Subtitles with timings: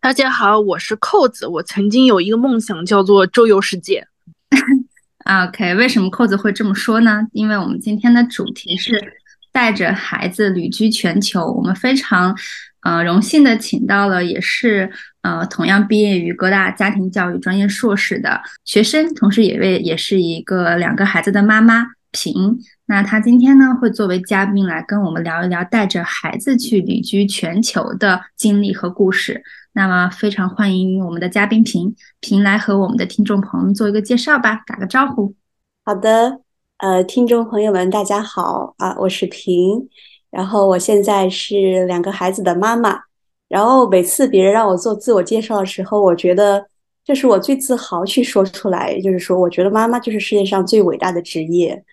[0.00, 1.46] 大家好，我是扣子。
[1.46, 4.06] 我曾经有一个梦想，叫做周游世界。
[5.24, 7.26] OK，为什么扣子会这么说呢？
[7.32, 9.02] 因为我们今天的主题是
[9.50, 11.46] 带着孩子旅居全球。
[11.46, 12.36] 我们非常
[12.82, 14.90] 呃荣幸的请到了，也是
[15.22, 22.58] 呃同样毕业于各大家庭教育专业硕士的学生，同时也为也是一个两个孩子的妈妈平。
[22.86, 29.42] 那他今天呢会作为嘉宾来跟我们聊一聊带着孩子去旅居全球的经历和故事。
[29.72, 35.34] 那么非常欢迎我们的嘉宾平平来和我们的听众朋友们做一个介绍吧，打个招呼。
[35.84, 36.40] 好的，
[36.78, 39.88] 呃，听众朋友们，大家好啊，我是平，
[40.30, 43.00] 然后我现在是两个孩子的妈妈，
[43.48, 46.64] 然后每次别人让我做自我介绍的时候，我觉得
[47.04, 51.84] 这是我最自豪去说出来，就是说我觉得妈妈就是世界上最伟大的职业，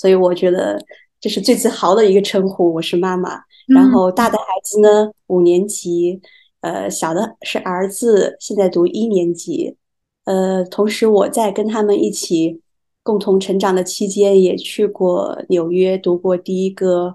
[0.00, 0.82] 所以我觉得
[1.20, 3.38] 这是最自豪的一个称呼，我是妈妈。
[3.66, 6.18] 然后大的孩子呢，五年级。
[6.62, 9.76] 呃，小的是儿子，现在读一年级。
[10.24, 12.62] 呃，同时我在跟他们一起
[13.02, 17.14] 共同成长的期间，也去过纽约读过第一个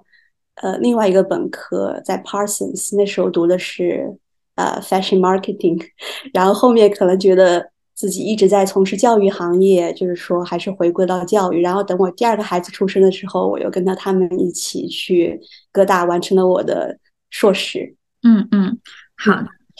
[0.61, 4.15] 呃另外一个本科，在 Parsons，那时候读的是
[4.55, 5.83] 呃 Fashion Marketing。
[6.33, 11.61] 然后后面可能觉得自己一直在从事教育行业，就是说还是回归到教育。
[11.61, 15.39] 然后等我第二个孩子出生的时候，我又跟着他们一起去
[15.71, 16.97] 哥大完成了我的
[17.29, 17.95] 硕士。
[18.23, 18.77] 嗯嗯。
[19.15, 19.31] 好，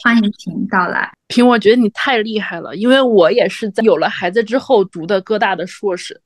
[0.02, 1.12] 欢迎平到来。
[1.28, 6.20] 平，我觉得你太厉害了，因为我也是在有了孩子之后读的哥大的硕士，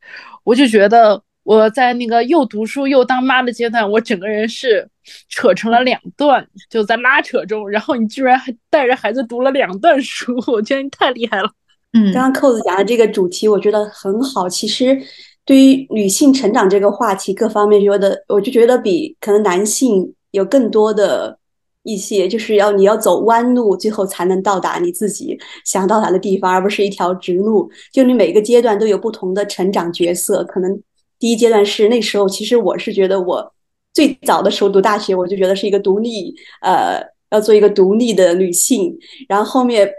[0.44, 4.88] 我就觉得我在那个又读书又当妈的阶段，我整个人是
[5.28, 7.68] 扯成了两段，就在拉扯中。
[7.68, 11.52] 然后你居然还带着孩子读了两段书，我觉得你太厉害了。
[11.94, 14.48] 嗯，刚刚扣子讲的这个主题，我觉得很好。
[14.48, 15.00] 其实
[15.46, 21.38] 对于女性成长这个话题，各方面觉得，我就觉得比可能男性有更多的。
[21.84, 25.36] 一些就是要你要走弯路，最后才能到达你自己
[25.66, 27.72] 想到达的地方，而不是一条直路。
[27.92, 30.44] 就你每个阶段都有不同的成长角色。
[30.44, 30.80] 可能
[31.18, 33.54] 第一阶段是那时候，其实我是觉得我
[33.94, 37.02] 最早的时候读大学，我就觉得是一个独立，呃，
[37.32, 38.96] 要做一个独立的女性。
[39.28, 39.90] 然后后面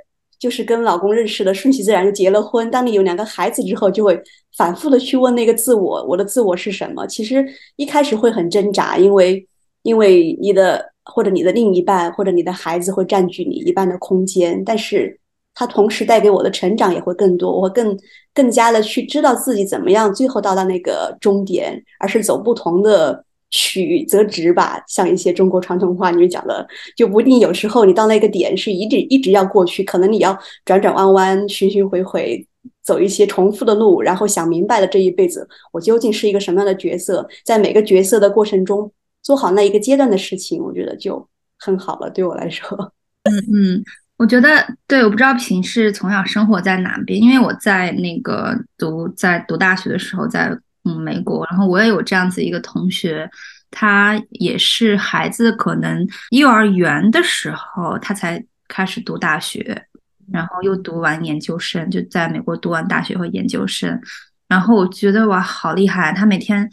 [0.40, 2.68] 就是跟老公认识的，顺其自然就结了婚。
[2.72, 4.20] 当你有两个孩子之后，就会
[4.56, 7.06] 反复的去问那个自我，我的自我是什么？
[7.06, 7.46] 其实
[7.76, 9.46] 一开始会很挣扎，因为
[9.82, 10.90] 因为你的。
[11.12, 15.18] 或者你的另一半，或者你的孩子会占据你一半的空间，但是
[15.54, 17.98] 他同时带给我的成长也会更多，我更
[18.32, 24.82] 更加的去知道自己怎么样最后到达那个终点，而是走不同的曲则直吧。
[24.86, 26.66] 像一些中国传统话里面讲的，
[26.96, 32.46] 就不一定有时候你到那个点是一直一直要过去，可能你要转转弯弯、巡巡回回，
[32.82, 38.90] 走一些重复的路，然后想明白了这一辈子我究竟是一个什么样的角色，在每个角色的过程中。
[39.22, 41.28] 做好那一个阶段的事情，我觉得就
[41.58, 42.08] 很好了。
[42.08, 42.90] 对我来说，
[43.24, 43.84] 嗯 嗯，
[44.16, 45.04] 我觉得对。
[45.04, 50.50] 我不知道平时从小生活在哪边，因为我在那个读在读大学的时候在
[50.84, 53.28] 嗯美国，然后我也有这样子一个同学，
[53.70, 59.86] 他也是孩子可能幼儿园的时候他才开始读大学，
[60.32, 64.00] 然后又读完研究生，就在美国读完大学和研究生，
[64.48, 66.70] 然后我觉得哇好厉害，他每天。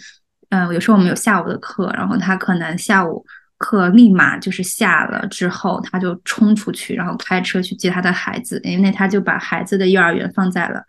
[0.50, 3.25] 嗯，有时候我们有下午的课，然后他可能下午
[3.57, 10.81] 课立马就是下了之后，他就冲出去，然后开车去接他的孩子，因为他就把孩子的幼儿园放在了，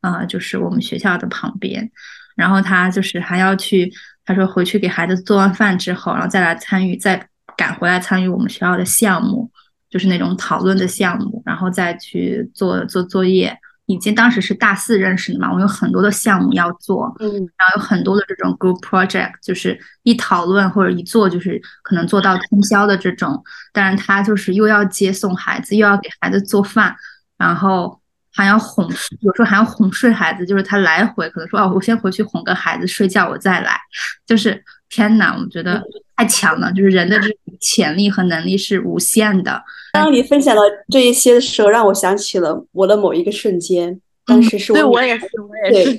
[0.00, 1.92] 呃，就是我们学校的旁边，
[2.36, 3.92] 然后他就是还要去，
[4.24, 9.50] 他说回去给孩子做完饭之后，然后再来参与，再赶回来参与我们学校的项目，
[9.90, 13.58] 就是那种讨论的项目，然后再去做做作业。
[13.86, 23.42] 已经当时是大四认识的嘛，我有很多的项目要做，嗯，然后有很多的这种 group project，就是一讨论或者一做就是可能做到通宵的这种。
[23.72, 26.94] 但是他就是又要接送孩子，又要给孩子做饭，
[27.36, 28.00] 然后
[28.32, 28.84] 还要哄，
[29.20, 33.78] 有时候还要哄睡孩子，就是他来回可能说哦，我先回去哄个孩子睡觉，我再来，
[34.26, 34.62] 就是。
[34.94, 35.82] 天哪，我觉得
[36.18, 36.70] 太强了！
[36.74, 39.58] 就是人的这种潜力和能力是无限的。
[39.94, 43.98] 当你分享了这一些的时候，让我想起了我的某一个瞬间。
[44.26, 45.98] 当时是对我也是，我也是。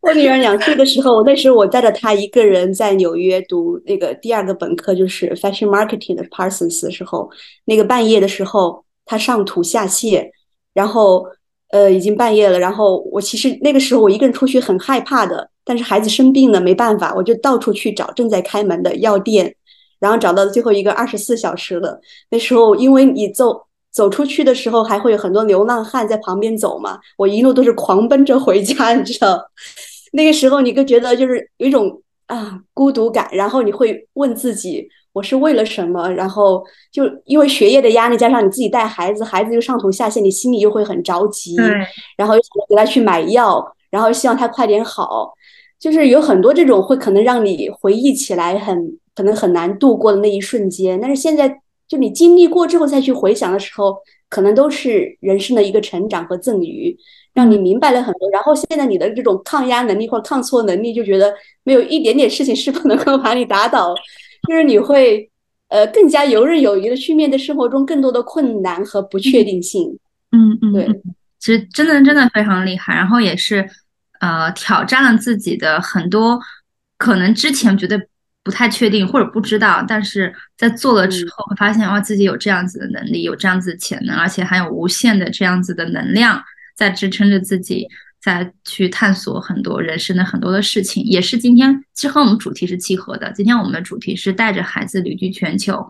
[0.00, 7.30] 我女儿两岁的时候，那时候我带着她一个人在纽约读那个第二个本科，就是 Fashion Marketing 的 Parsons 的时候，
[7.66, 10.26] 那个半夜的时候，她上吐下泻，
[10.74, 11.26] 然后
[11.70, 12.58] 呃，已经半夜了。
[12.58, 19.54] 然后我其实那个时候我一个人出去很害怕的，但是孩子生病了没办法，我就到处去找正在开门的药店，
[19.98, 22.00] 然后找到了最后一个二十四小时的。
[22.30, 29.42] 那时候因为你走走出去的时候，还会有很多流浪汉在旁边走嘛，我一路都是狂奔着回家，你知道。
[30.12, 34.88] 那个时候你就觉得就是有一种啊孤独感，然后你会问自己。
[35.12, 36.10] 我是为了什么？
[36.12, 41.56] 然后就因为学业的压力，加上你自己带孩子，孩子又上吐下泻，你心里又会很着急。
[42.16, 45.32] 然后又想给他去买药，然后希望他快点好。
[45.78, 50.98] 就是有很多这种会可能让你回忆起来很可能很难度过的那一瞬间。
[51.00, 53.96] 但是现在就你经历过之后再去回想的时候，
[54.30, 56.96] 可能都是人生的一个成长和赠予，
[57.34, 58.30] 让你明白了很多。
[58.30, 61.34] 然后现在你的这种抗压能力或者抗挫能力，就觉得
[61.64, 63.94] 没有一点点事情是不能够把你打倒。
[64.48, 65.30] 就是你会，
[65.68, 69.98] 呃，更加游刃有余的去面对生活中更多的困难和不确定性。
[70.32, 70.88] 嗯嗯，对，
[71.38, 73.68] 其实真的真的非常厉害，然后也是，
[74.20, 76.40] 呃，挑战了自己的很多
[76.98, 78.00] 可能之前觉得
[78.42, 86.42] 不太确定或者不知道，但是在做了之后会发现哇，自己有这样子的能力，有这样子的潜能，而且还有无限的这样子的能量
[86.74, 87.86] 在支撑着自己。
[88.22, 93.32] 再去探索很多人生的很多的事情，也是今天其实和我们主题是契合的。
[93.32, 95.84] 今天我们的主题是带着孩子旅居全球，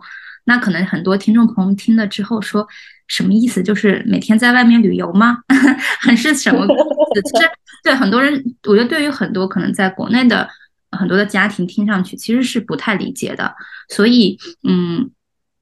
[0.45, 2.67] 那可能很多听众朋友听了之后说
[3.07, 3.61] 什么意思？
[3.61, 5.37] 就是每天在外面旅游吗？
[6.01, 6.65] 还是什么？
[6.65, 7.47] 其实
[7.83, 8.33] 对很多人，
[8.63, 10.49] 我觉得对于很多可能在国内的
[10.91, 13.53] 很多的家庭听上去其实是不太理解的。
[13.89, 15.11] 所以，嗯，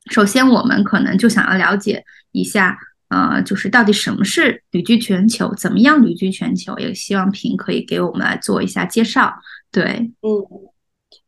[0.10, 2.78] 首先我们可能就想要了解一下。
[3.12, 5.54] 呃，就是到底什么是旅居全球？
[5.56, 6.74] 怎么样旅居全球？
[6.78, 9.30] 也希望平可以给我们来做一下介绍。
[9.70, 9.84] 对，
[10.22, 10.32] 嗯，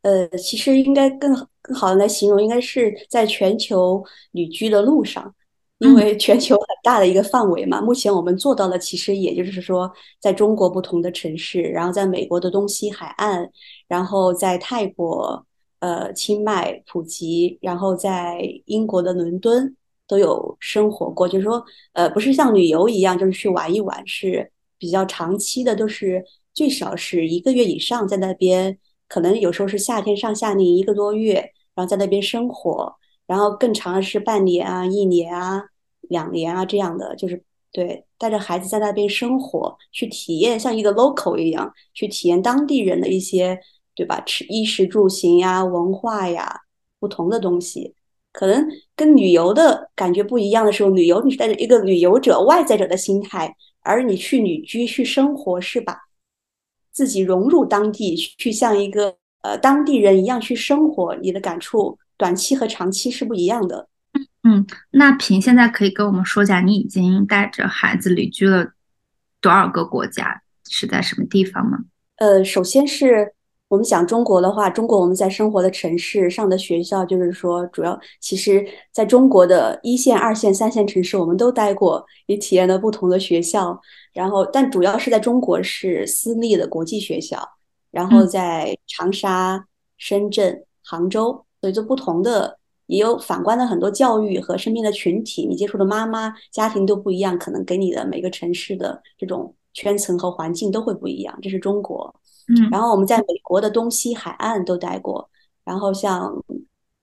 [0.00, 4.02] 呃，其实应该更更好的来形容，应该是在全球
[4.32, 5.34] 旅居的路上，
[5.78, 7.82] 因为全球很大的一个范围嘛。
[7.82, 13.46] 目前我们做到了，其实也就是说，在中国不同的城市，然后在美国的东西海岸，
[13.88, 15.46] 然后在泰国
[15.80, 19.76] 呃清迈、普吉，然后在英国的伦敦。
[20.06, 28.78] 都有生活过，就是说，呃，不是像旅游一样，就是去玩一玩，是比较长期的，都是最少是一个月以上在那边，
[29.08, 31.34] 可能有时候是夏天上夏令一个多月，
[31.74, 32.94] 然后在那边生活，
[33.26, 35.62] 然后更长的是半年啊、一年啊、
[36.02, 37.42] 两年啊这样的，就是
[37.72, 43.58] 对，带着孩子在那边生活，去体验像一个 local 一样，去体验当地人的一些，
[43.94, 44.20] 对吧？
[44.24, 46.60] 吃衣食住行呀、文化呀，
[47.00, 47.94] 不同的东西。
[48.34, 48.66] 可能
[48.96, 55.96] 跟旅游的感觉不一样的时候，旅游你是带着一个旅游者、外在者的心态，而你去旅居、去生活，是把
[56.90, 61.14] 自己融入当地，去像一个呃当地人一样去生活。
[61.22, 63.88] 你的感触，短期和长期是不一样的。
[64.42, 68.72] 嗯，那平现在可以跟我们说一下，你已经带着孩子旅居了
[69.40, 70.42] 多少个国家？
[70.68, 71.78] 是在什么地方吗？
[72.16, 73.32] 呃，首先是。
[73.74, 83.76] 我们讲中国的话，中国我们在生活的城市上的学校，就是说，主要其实在中国的一线、二线、三线城市，我们都待过，也体验了不同的学校。
[84.12, 87.36] 然后，但主要是在中国是私立的国际学校，
[87.90, 89.66] 然后在长沙、
[89.98, 92.56] 深圳、杭州，所以就不同的，
[92.86, 101.36] 也有反观的很多教育和身边的群体，你接触的妈妈家庭都不一样，可能给你的每个城市的这种圈层和环境都会不一样。
[101.42, 102.14] 这是中国。
[102.48, 105.30] 嗯，然后我们在美国的东西海岸都待过，
[105.64, 106.44] 然后像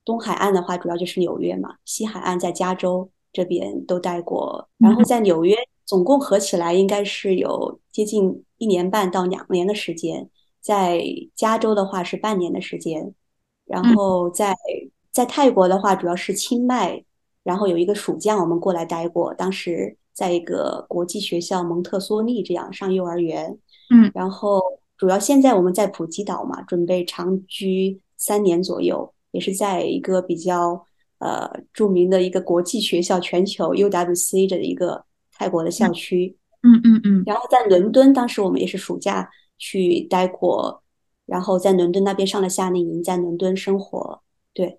[0.05, 5.55] 东海岸的话，主要就是纽约嘛，西海岸在加州这边都待过，然后在纽约
[5.85, 10.29] 总共合起来应该是有接近一年半到两年的时间，
[10.59, 11.03] 在
[11.35, 13.13] 加州的话是半年的时间，
[13.65, 14.55] 然后在
[15.11, 17.03] 在泰国的话主要是清迈，
[17.43, 23.57] 然后有一个暑假我们过来待过，当时在一个国际学校蒙特梭利这样上幼儿园，
[23.89, 24.61] 嗯，然后。
[25.01, 30.85] 主要现在我们在普吉岛嘛，准备长居三年左右，也是在一个比较
[31.17, 35.03] 呃著名的一个国际学校，全球 UWC 的一个
[35.33, 36.37] 泰国的校区。
[36.61, 37.23] 嗯嗯嗯。
[37.25, 39.27] 然后在伦敦，当时我们也是暑假
[39.57, 40.83] 去待过，
[41.25, 44.21] 然后在伦敦那边上了夏令营，在伦敦生活。
[44.53, 44.77] 对。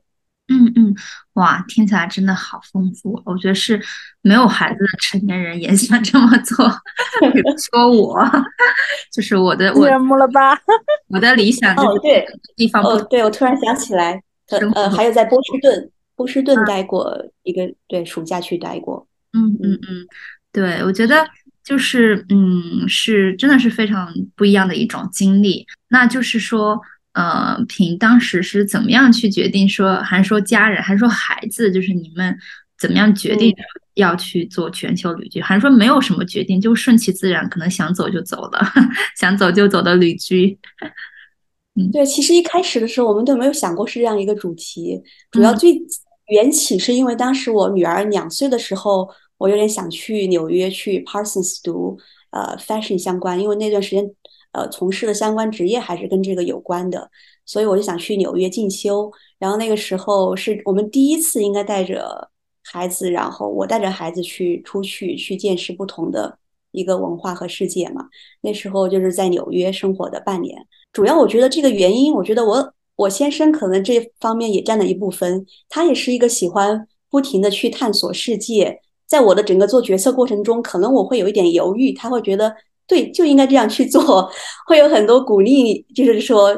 [0.48, 0.94] 嗯嗯，
[1.34, 3.20] 哇，听起来真的好丰富。
[3.24, 3.80] 我觉得是
[4.20, 6.68] 没有孩子的成年人也想这么做。
[7.32, 8.20] 比如说我，
[9.12, 10.58] 就是我的，我羡慕了吧？
[11.08, 14.20] 我的理想哦，对，地方哦，对，我突然想起来，
[14.74, 19.06] 呃，还有在波士顿，波士顿待过一个，对，暑假去待过。
[19.32, 20.06] 嗯嗯嗯，
[20.52, 21.26] 对，我觉得
[21.64, 25.66] 就是嗯，是真的是非常不一样的一种经历。
[25.88, 26.78] 那就是说。
[27.12, 32.36] 呃，凭当时是怎么样去决定说，还是说家人，还是说孩子，就是你们
[32.78, 33.54] 怎么样决定
[33.94, 38.60] 要去做全球旅居，还是说没有什么决定，就顺其自然，可能想走就走了，
[39.18, 40.58] 想走就走的旅居。
[41.74, 41.90] 嗯。
[41.90, 45.00] 对，其实一开始的时候我们都没有想过是这样一个主题，
[45.30, 45.78] 主要最
[46.28, 51.98] 缘起是因为当时我女儿两岁的时候，我有点想去纽约去 Parsons 读
[52.30, 54.02] 呃 fashion 相关，因为那段时间
[54.52, 57.10] 呃从事的相关职业还是跟这个有关的，
[57.44, 59.10] 所以我就想去纽约进修。
[59.38, 62.30] 然后那个时候是我们第一次应该带着
[62.62, 66.38] 孩子，然后我带着孩子去出去去见识不同的
[66.70, 68.06] 一个文化和世界嘛。
[68.40, 70.64] 那时候就是在纽约生活的半年。
[70.92, 75.44] 主要我觉得这个原因，我觉得我我先生可能这方面也占了一部分。
[75.68, 82.54] 他也是一个喜欢不停的去探索世界，在我的整个做决策过程中，可能我会有一点犹豫，他会觉得
[82.86, 84.30] 对就应该这样去做，
[84.66, 86.56] 会有很多鼓励，就是说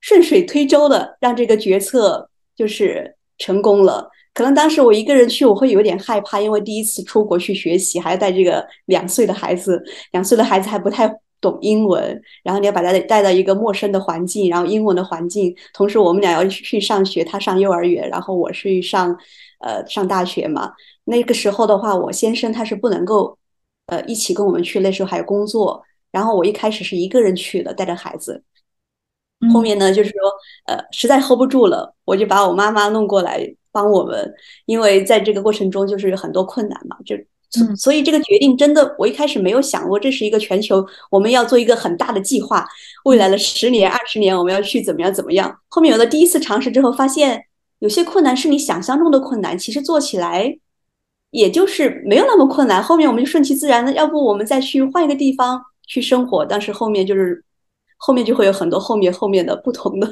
[0.00, 4.08] 顺水推舟的让这个决策就是成功了。
[4.34, 9.82] 可能当时我一个人去，我会有点害怕，因为第一次出国去学习，还要带这个两岁的孩子，
[10.12, 11.12] 两岁的孩子还不太。
[11.38, 19.14] 懂英文，然后你要把他带到一个陌生的环境，然后英文的环境，同时我们俩要去上学，他上幼儿园，然后我是上
[19.60, 20.72] 呃上大学嘛。
[21.04, 23.36] 那个时候的话，我先生他是不能够
[23.86, 25.82] 呃一起跟我们去，那时候还有工作。
[26.10, 28.42] 然后我一开始是一个人去的，带着孩子。
[29.52, 30.18] 后面呢，就是说
[30.66, 37.16] 呃实在 hold 不住了，我就把我妈妈弄过来帮我们，因为在这个过程中就是有很多困难嘛，就。
[37.78, 42.66] 所以这个决定真的，我一开始没有想过，这是一个全球我们要做一个很大的计划，
[43.04, 45.56] 未来的十年、二十年我们要去怎么样怎么样。
[45.68, 47.46] 后面有了第一次尝试之后，发现
[47.78, 50.58] 有些困难是你想象中的困难，其实做起来
[51.36, 52.82] 也就是没有那么困难。
[52.82, 56.44] 后面我们就顺其自然的，要不我们再去换一个地方去生活。
[56.44, 57.44] 但是后面就是
[57.98, 60.08] 后面就会有很多后面后面的不同的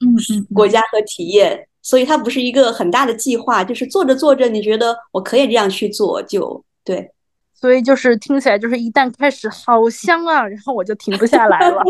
[0.00, 1.68] 嗯嗯国家和体验。
[1.80, 7.10] 所以它不是一个很大的计划，就是做着做着，你觉得我可以这样去做，就对。
[7.54, 11.82] 所以就是听起来就是一旦开始好香啊，然后我就停不下来了。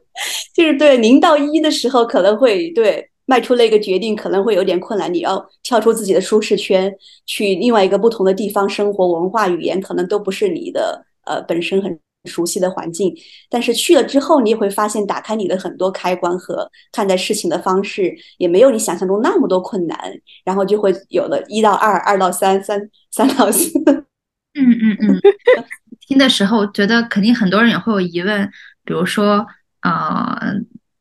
[0.54, 6.92] 就是对零到一的时候可能会对迈出那个决定可能会有点困难，你要跳出自己的舒适圈，
[7.26, 11.96] 去另外一个不同的地方生活，文化语言可能都不是你的呃本身很。
[12.24, 13.14] 熟悉的环境，
[13.48, 19.96] 但是去了之后，你也会发现打开你的很多开关和看待事情的方式，也没有你想象中那么多困难，
[20.44, 23.70] 然后就会有了一到二，二到三，三三到四。
[23.78, 25.20] 嗯 嗯嗯，
[26.06, 28.50] 听的时候觉得肯定很多人也会有疑问，
[28.84, 29.46] 比如说
[29.80, 30.38] 啊，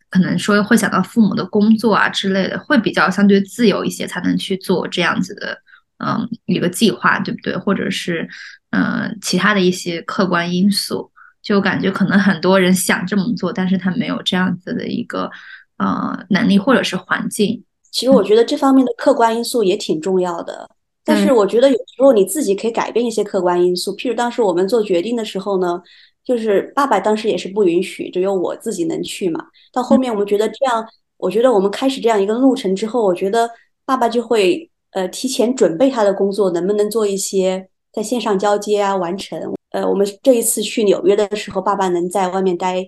[0.09, 5.57] 可能说会想到父母的工作啊之类的，会比较相对自由一些，才能去做这样子的
[5.97, 7.55] 嗯一个计划，对不对？
[7.57, 8.27] 或者是
[8.71, 11.11] 嗯其他的一些客观因素。
[11.43, 15.31] 就感觉可能很多人想这么做，但是他没有这样子的一个
[15.77, 17.63] 呃能力或者是环境。
[17.89, 20.69] 其实我觉得这方面的客观因素也挺重要的，
[21.05, 23.95] 但是我觉得有时候你自己可以改变一些客观因素。
[23.95, 25.81] 譬如当时我们做决定的时候呢，
[26.27, 29.41] 就是爸爸当时也是不允许，只有我自己能去嘛。
[29.71, 33.49] 到后面我们觉得这样，我觉得我们开始这样一个路程之后，我觉得
[33.85, 39.53] 爸爸就会呃提前准备他的工作，能不能做一些在线上交接啊，完成。
[39.69, 42.85] 呃，我们这一次去纽约的时候，爸爸能在外面待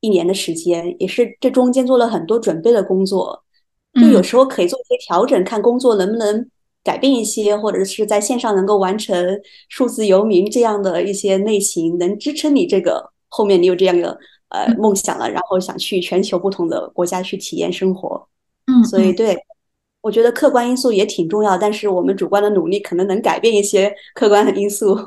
[0.00, 3.44] 一年的时间，也是这中间做了很多准备的工作。
[3.94, 6.48] 就有时候可以做一些调整，看工作能不能
[6.82, 14.18] 改变一些，或者是在线上能够完成数字游民这样的一些类型，能支撑你这个后面你有这样的
[14.48, 18.28] 呃梦想了，然后想去全球不同的国家去体验生活。
[18.66, 19.36] 嗯，所以对，
[20.00, 24.98] 我觉得客观因素也挺重要，但是我们主观的努力可能能改变一些客观的因素。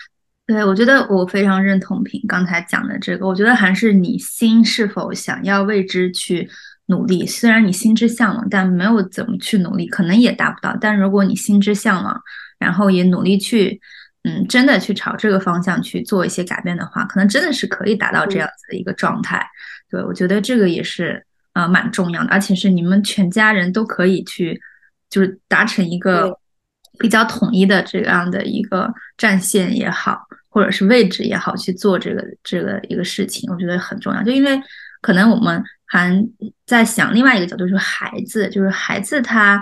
[0.46, 3.26] 对，我觉得我非常认同平刚才讲的这个。
[3.26, 6.48] 我觉得还是你心是否想要为之去
[6.88, 7.24] 努力。
[7.24, 10.76] 虽然你心之向往，但没有怎么去努力，可能也达不到。
[10.78, 12.20] 但如果你心之向往，
[12.58, 13.80] 然后也努力去，
[14.24, 19.44] 嗯，真的去朝这个方向去做一些改变的话，可能真的是可以达到这样子的一个状态。
[19.88, 24.60] 对，我觉得这个也是呃蛮重要的，而且是你们全家人都可以去，
[25.08, 26.38] 就是达成一个
[26.98, 30.20] 比较统一的这样的一个战线也好。
[30.50, 34.22] 或者是位置也好，去做这个这个一个事情，我觉得很重要。
[34.24, 34.58] 就因为
[35.02, 36.24] 可能我们还
[36.66, 39.60] 在想另外一个角度，就是孩子，就是孩子他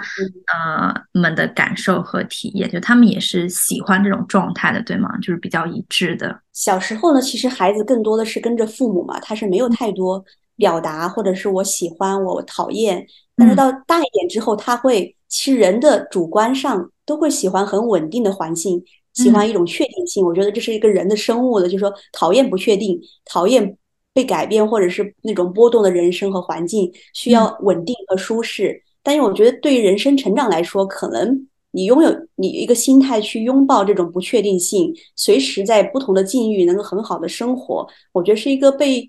[0.52, 5.08] 呃们的感受和体验，就他们也是喜欢这种状态的，对吗？
[5.18, 6.38] 就是比较一致的。
[6.52, 10.22] 小时候呢，其实孩子更多的是跟着父母嘛，他是没有太多
[10.56, 13.06] 表达，或者是我喜欢，我讨厌。
[13.36, 18.82] 但是到大一点之后，他会其实人的主观上都会喜欢很稳定的环境。
[19.14, 23.74] 喜欢一种确定性，我觉得这是一个人的生物的，就是说讨厌不确定，讨厌
[24.16, 28.82] 被改变或者是那种波动的人生和环境，需要稳定和舒适。
[29.02, 39.06] 但是我觉得对于人生成长来说，可能你拥有你一个心态去拥抱这种不确定性，随时在不同的境遇能够很好的生活，我觉得是一个被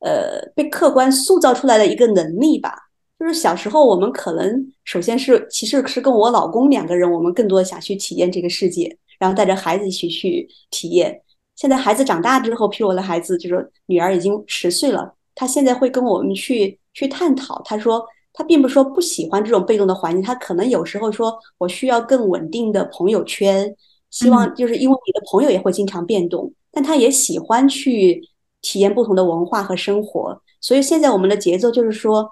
[0.00, 2.74] 呃被客观塑造出来的一个能力吧。
[3.18, 11.22] 就是小时候我们可能首先是其实是跟我老公两个人，我们更多的想去体验这个世界，然后带着孩子一起去体验。
[11.60, 18.02] 现在孩子长大之后，譬如我的孩子就是女儿已经十岁了，她现在会跟我们去去探讨，她说。
[18.32, 23.74] 她并不是说不喜欢这种被动的环境，她可能有时候说我需要更稳定的朋友圈，
[24.08, 28.22] 希望就是因为你的朋友也会经常变动，但她也喜欢去
[28.62, 30.40] 体验不同的文化和生活。
[30.60, 32.30] 所以现在我们的节奏就是说，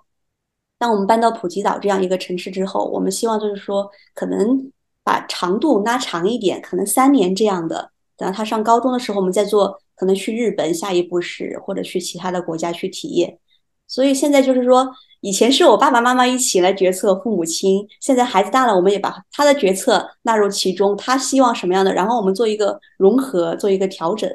[0.79, 4.71] 当我们搬到普吉岛这样一个城市之后，我们希望就是说，可能
[5.03, 7.91] 把长度拉长一点，可能三年这样的。
[8.19, 13.39] 等到他上高中的时候，我们再做，可能去日本，下一步是或者去其他的国家去体验。
[13.87, 14.93] 所以现在就是说。
[15.21, 17.85] 以前是我爸爸妈妈一起来决策，父母亲。
[18.01, 20.97] 现在孩子大了，我们也把他的决策纳入其中。
[20.97, 24.31] 他希望什么样的，然后我们做一个融合，做一个调整。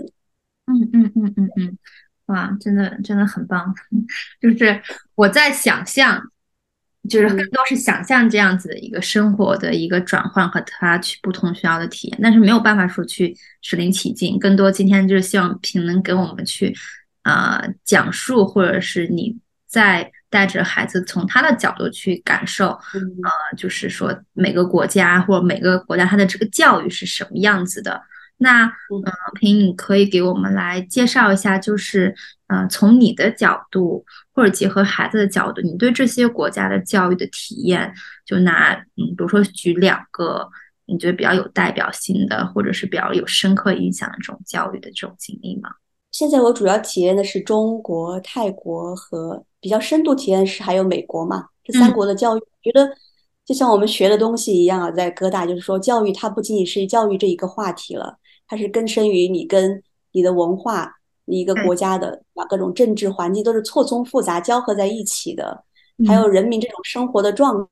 [0.65, 1.77] 嗯嗯嗯嗯嗯，
[2.25, 3.73] 哇，真的真的很棒。
[4.41, 4.81] 就是
[5.15, 6.21] 我在想象，
[7.10, 14.38] 就是更多是想象这样子的一个生活的一个转换和他去不同学校的体验，但是没有办法说去身临其境。
[14.39, 16.75] 更多今天就是希望平能给我们去
[17.24, 20.12] 啊讲述，或者是你在。
[20.33, 28.01] 带着孩子从他的角度去感受，呃，就是说每个国家或者每个国家它的这个教育是什么样子的。
[28.38, 28.74] 那，嗯，
[29.39, 32.15] 平，你可以给我们来介绍一下，就是，
[32.53, 37.91] 呃，从你的角度或者结合孩子的角度，你对这些国家的教育的体验，
[38.25, 40.48] 就拿，嗯，比如说举两个
[40.86, 45.69] 你觉得比较有代表性的，或者是比较有深刻影响的这种教育的这种经历吗？
[46.12, 49.43] 现在我主要体验的是中国、泰国和。
[49.63, 52.86] 比较深度体验是还有美国嘛，这三国的教育，觉得
[53.45, 59.81] 就像我们学的东西一样啊，在哥大就是说，教育它不仅仅是教育这一个话题了，它是根深于你跟
[60.12, 60.95] 你的文化、
[61.25, 65.64] 一个国家的把各种政治环境都是错综复杂交合在一起的，
[66.07, 67.68] 还有人民这种生活的状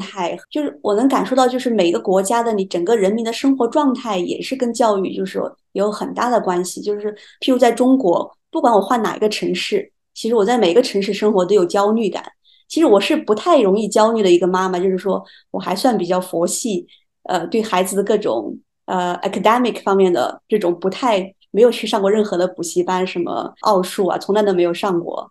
[0.00, 9.90] 态，就是我能感受到，就是每个国家的你整个人民的生活状态也是跟教育就是说有很大的关系，就是譬如在中国，不管我换哪一个城市。
[10.12, 12.24] 其实我在每个城市生活都有焦虑感。
[12.68, 16.86] 其实我是不太容易焦虑的一个妈妈，就是说我还算比较佛系，
[17.24, 25.30] 呃，对孩子的各种呃 academic 方面的这种不太没有去上过任何的补习班，什么奥数啊，从来都没有上过。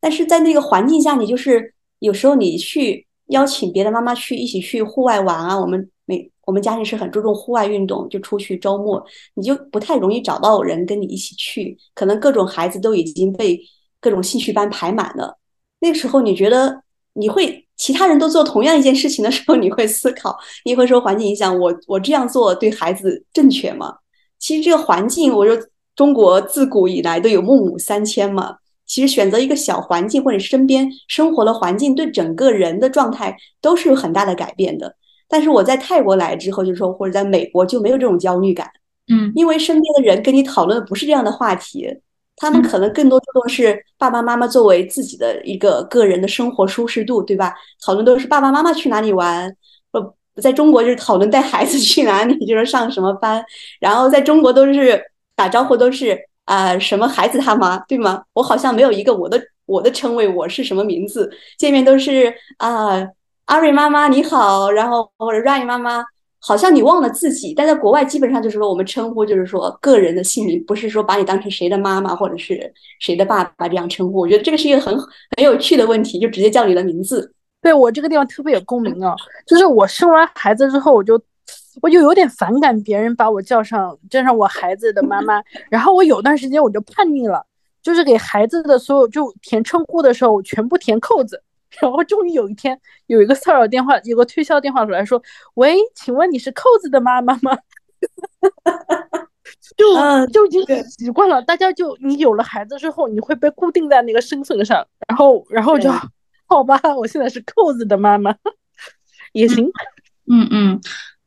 [0.00, 13.60] 但是在那个环境下，你就是有时候你去邀请别的妈妈去一起去户外玩啊，我们每我们家庭是很注重户外运动，就出去周末，你就不太容易找到人跟你一起去，可能各种孩子都已经被。
[14.04, 15.38] 各种兴趣班排满了，
[15.78, 23.94] 那个时候你觉得你会其他人都做同样一件事情的时候，你会思考，你会说环境影响我，我这样做对孩子正确吗？
[24.42, 25.56] 其实这个环境，我说
[25.94, 34.96] 中国自古以来都有孟母三迁嘛，其实选择一个小环境或者身边生活的环境，对整个人的状态都是有很大的改变的。
[35.28, 38.68] 但是我在泰国来之后，就是说或者在美国就没有这种焦虑感，
[39.08, 41.88] 嗯，因为身边的人跟你讨论的不是这样的话题。
[42.34, 47.54] 他们可能更多注重是爸爸妈妈作为自己的一个个人的生活舒适度，对吧？
[47.84, 49.54] 讨论都是爸爸妈妈去哪里玩，呃，
[50.40, 53.44] 在中国就是讨论带孩子去哪里，就是上什么班。
[53.80, 55.02] 然后在中国都是
[55.34, 58.22] 打招呼都是啊什么孩子他妈，对吗？
[58.32, 61.30] 我好像没有一个我的我的称谓，我是什么名字？
[61.58, 63.06] 见面都是啊
[63.46, 66.04] 阿瑞妈妈你好，然后或者 Ray 妈妈。
[66.44, 72.68] 好像你忘了自己，但在国外基本上就是说，我们称呼就是说个人的姓名，不是说把你当成谁的妈妈或者是
[72.98, 74.18] 谁的爸爸这样称呼。
[74.18, 74.92] 我觉得这个是一个很
[75.36, 77.32] 很有趣的问题，就直接叫你的名字。
[77.62, 79.14] 对我这个地方特别有共鸣啊，
[79.46, 81.18] 就是我生完孩子之后，我就
[81.80, 87.46] 我就有点反感别人把我叫上叫上我孩子的妈妈， 然后我有段时间我就叛逆了，
[87.82, 91.42] 就是给孩子的所有就填称呼的时候，我全部填扣子。
[91.80, 95.22] 然后终于有一天，有一个骚扰电话，有个推销电话过来说
[95.56, 97.56] ：“喂，请问你是扣子的妈妈吗？”
[99.74, 101.40] 就就已经很习惯了。
[101.40, 105.90] 大家就你有了孩子之后，你会被固定在那个身份上，然后然后就
[106.52, 108.34] 好吧， 我现在是扣子的妈妈
[109.32, 109.64] 也行。
[110.30, 110.80] 嗯嗯，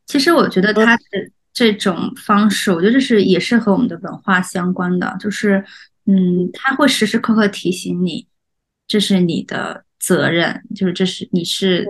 [0.05, 1.03] 其实我觉得他的
[1.53, 5.65] 这种方式，我觉得这是也是和我们的文化相关的，就是
[6.05, 8.27] 嗯，他会时时刻刻提醒你，
[8.87, 9.83] 这是你的。
[9.97, 11.83] 责任就是这是你是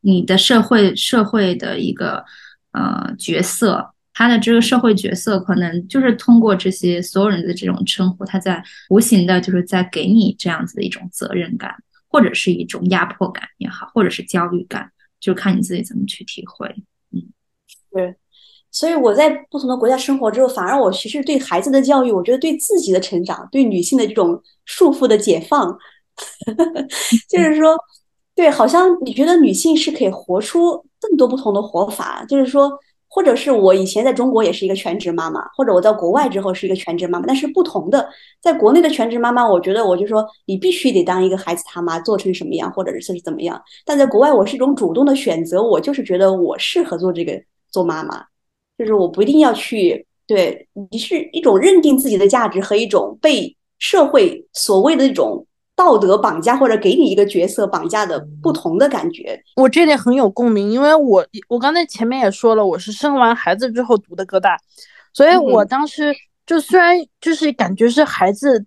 [0.00, 2.24] 你的社会社会的一个
[2.70, 11.74] 呃角色，他的这个社会角色可能就是通过这些所有人的这种称呼，他在无形的就是在给你这样子的一种责任感，
[12.08, 14.90] 或者是一种压迫感也好，或者是焦虑感，
[15.20, 16.68] 就看你自己怎么去体会。
[17.12, 17.32] 嗯
[17.92, 18.16] 是，
[18.70, 25.78] 所以我在不同的国家生活之后，反而我其实对孩子的教育，我觉得对自己的成长，对女性的这种束缚的解放，
[27.28, 27.76] 就是说，
[28.34, 32.70] 对，好像你觉得女性是可以活出更多不同的活法，就是说。
[33.16, 38.06] 或者是我以前在中国也是一个全职妈妈，或者我在国外之后是一个全职妈妈，但是不同的，
[38.42, 43.58] 在国内的全职妈妈，我觉得我就说你必须得当一个孩子他妈，做成什么样，或者是怎么样。
[43.86, 48.22] 但在国外，我是一种主动的选择，我就是觉得我适合做这个做妈妈，
[48.76, 55.46] 就是我不一定要去对你是一种认定自己的价值和一种被社会所谓的一种。
[55.76, 64.58] 道德绑架或者给你一个角色绑架的不同的感觉，我这点很有共鸣，因为我我刚才前面也说了，我是生完孩子之后读的哥大，
[65.12, 66.14] 所以我当时
[66.46, 68.64] 就虽然就是感觉是孩子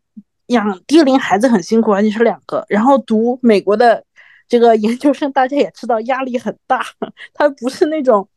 [0.48, 4.04] 养低龄孩子很辛苦，而且是两个，然后读美国的
[4.48, 6.86] 这个研究生，大家也知道压力很大，
[7.34, 8.30] 他不是那种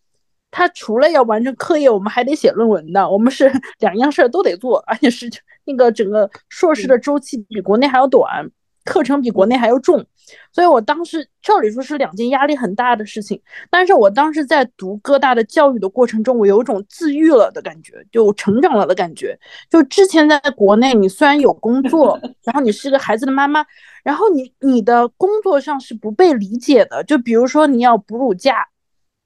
[0.50, 5.30] 他除了要完成课业，我们还得写论文的，我们是两样事儿都得做，而且是
[5.66, 8.50] 那个整个硕士的周期比国内还要短。
[8.84, 10.04] 课程比国内还要重，
[10.52, 13.40] 所以我当时照理说是两件压力很大的事情。
[13.70, 19.38] 但是我当时在读哥大的教育的过程中，我有一种自愈了的感觉，就成长了的感觉。
[19.70, 23.64] 就之前在国内，你虽然有工作， 然后你是个孩子的妈妈，
[24.02, 27.04] 然后你你的工作上是不被理解的。
[27.04, 28.66] 就比如说你要哺乳假，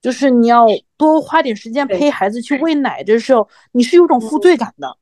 [0.03, 0.67] 就是你要
[0.97, 4.97] 多花点时间陪孩子去喂奶的时候，你是有种负罪感的，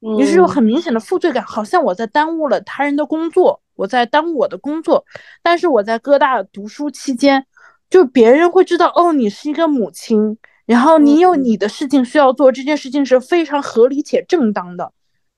[0.00, 3.60] 你是有很明显的负罪感，好像我在耽误了他人的工作。
[3.76, 5.04] 我在耽误我的工作，
[5.42, 7.44] 但是我在哥大读书期间，
[7.90, 14.92] 就别人会知道哦，你是一个母亲，然后你有你的事情需要做，这件事情是非常合理且正当的，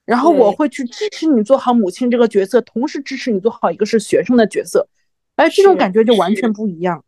[0.05, 4.87] 然后我会去支持你做好母亲这个角色，同时支持你做好一个是学生的角色，
[5.35, 7.03] 而这种感觉就完全不一样。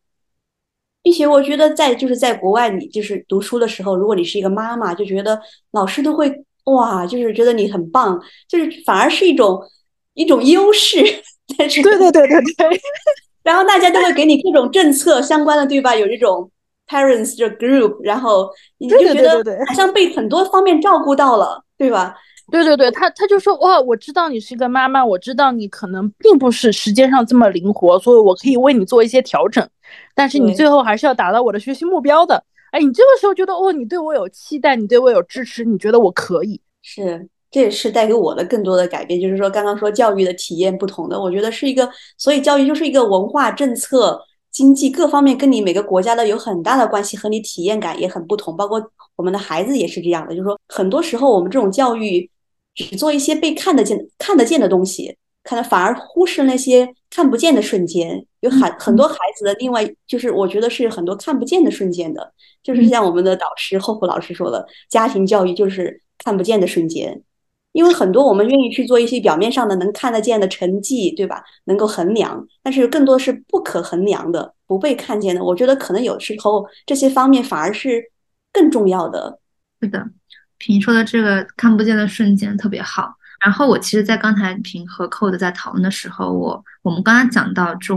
[1.02, 9.60] 并且我觉得在就是在国外，你就是读书的时候，如果你是一个妈妈，就觉得老师都会哇，就是觉得你很棒，就是反而是一种。
[10.18, 10.98] 一种优势，
[11.56, 12.80] 但是对对对对对，
[13.44, 15.94] 然后大家都会给你各种政策相关的，对吧？
[15.94, 16.50] 有这种
[16.88, 22.14] parents 的 group，然后你就觉得好像被很多方面照顾到了，对吧？
[22.50, 29.66] 对对对，他他就说哇，我知道你是一个妈妈，我知道你可能并不是时间上这么灵活，所以我可以为你做一些调整，
[30.14, 32.42] 但是你最后还是要达到我的学习目标的。
[32.72, 37.28] 哎，你这个时候觉得哦，你对我有期待，你对我有支持，你觉得我可以是。
[37.50, 48.54] 这也是带给我的更多的改变，就是说刚刚说教育的体验不同的，我觉得是一个，所以教育就是一个文化政策、经济各方面跟你每个国家的有很大的关系，和你体验感也很不同。
[48.56, 48.82] 包括
[49.16, 52.30] 我们的孩子也是这样的，就是说很多时候我们这种教育
[52.74, 58.24] 只做一些被看得见、看得见的东西，看的反而忽视那些看不见的瞬间。
[58.40, 62.32] 有很很多孩子的另外就是我觉得是很多看不见的瞬间的，
[62.62, 67.22] 就是像我们的导师厚朴老师说的，家庭教育就是看不见的瞬间。
[67.78, 71.44] 因为很多我们愿意去做一些表面上的能看得见的成绩，对吧？
[71.66, 75.44] 能够衡量，但是更多是不可衡量的、不被看见的。
[75.44, 78.02] 我觉得可能有时候这些方面反而是
[78.52, 79.38] 更重要的。
[79.80, 80.04] 是的，
[80.56, 83.14] 平说的这个看不见的瞬间特别好。
[83.44, 87.96] 然后我其实，在刚才平和扣的在讨论的时候，我我们刚刚讲到中、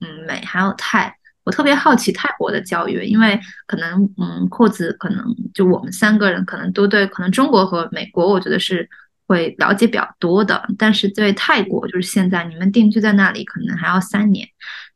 [0.00, 5.24] 嗯美还有泰，我特别好奇泰国的教育，因为可能嗯扣子可能
[5.54, 8.90] 就我们三个人可能都对可能中国和美国，我觉得是。
[9.26, 14.46] 会了解比较多的，但是对泰国，就是现在你们定居在那里，可能还要三年。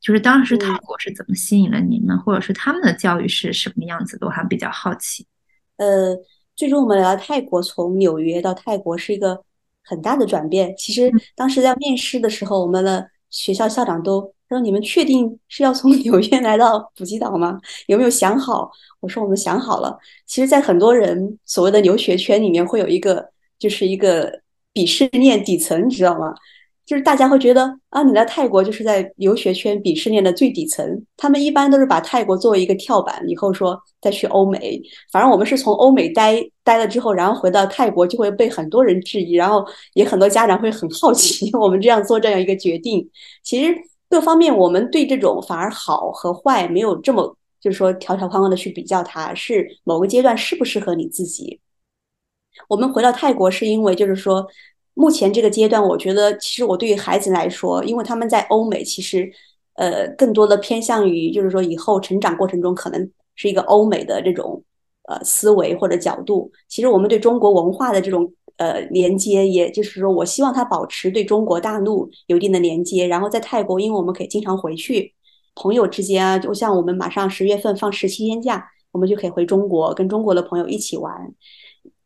[0.00, 5.26] 就是当时泰国是怎么吸引了你们，或者是他们的教育是什么样子的，我还比较好奇。
[5.76, 6.14] 呃，
[6.54, 9.42] 最终我们来到泰国，从纽约到泰国是一个
[9.82, 10.74] 很大的转变。
[10.76, 17.58] 其实当时在面试的时候，我们的学校校长都说：“你们确定是要从 纽约来到普吉岛吗？
[17.86, 23.32] 有没有想好？”我说：“我们想好了。”其实，在很多人所谓的留学圈里面，会有一个。
[23.58, 24.40] 就是一个
[24.72, 26.34] 鄙视链底层，你知道吗？
[26.86, 31.04] 就是大家会觉得啊，你来泰国就是在留学圈鄙视链的最底层。
[31.18, 34.80] 他们一般都是把泰国作为一个跳板，以后说再去欧美。
[35.12, 43.06] 反正我们是从欧美待待了之后，然后回到泰国就会被很多人质疑，然后也很多家长会很好奇 我们这样做这样一个决定。
[43.42, 43.74] 其实
[44.08, 51.60] 各方面我们对这种反而好和坏没有这么就是说条条框框的去比较，它是某个阶段适不适合你自己。
[52.66, 54.46] 我们回到泰国是因为，就是说，
[54.94, 59.30] 目前这个阶段，我觉得其实我对于孩子来说，因为他们在欧美，其实，
[59.74, 64.62] 呃，更多的偏向于，就是说以后成长过程中可能是一个欧美的这种
[65.08, 66.50] 呃思维或者角度。
[66.68, 73.06] 其实我们对中国文化的这种呃连接，也就是说，我希望他保持对中国大陆有一定的连接。
[73.06, 75.14] 然后在泰国，因为我们可以经常回去，
[75.54, 78.68] 朋友之间啊，就像我们马上十月份放十七天假。
[78.90, 81.12] 我们就可以回中国，跟中国的朋友一起玩。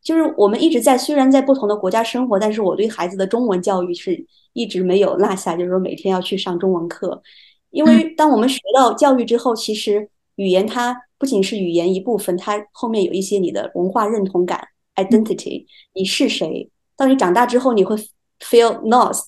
[0.03, 7.23] 就是我们一直在，虽然在不同的国家生活，但是我对孩子的中文教育是一直没有落下，就是说每天要去上中文课。
[7.71, 14.61] 因为当我们学到教育之后，其实语言它不仅是语言一部分，它后面有一些你的文化认同感
[14.97, 16.69] （identity），你是谁？
[16.97, 17.97] 当你长大之后，你会
[18.41, 19.23] feel lost。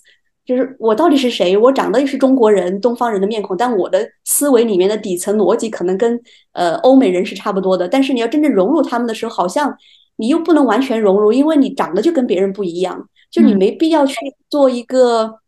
[0.45, 1.57] 就是我到底是谁？
[1.57, 6.21] 我长得又是中国人、东方人的面孔，但我的思维里面的底层逻辑可能跟
[6.53, 7.89] 呃欧美人是差不多的。
[7.89, 9.75] 但是你要真正融入他们的时候，好像
[10.17, 13.09] 你又不能完全融入，因为你长得就跟别人不一样。
[13.31, 14.17] 就你没必要去
[14.49, 15.41] 做一个，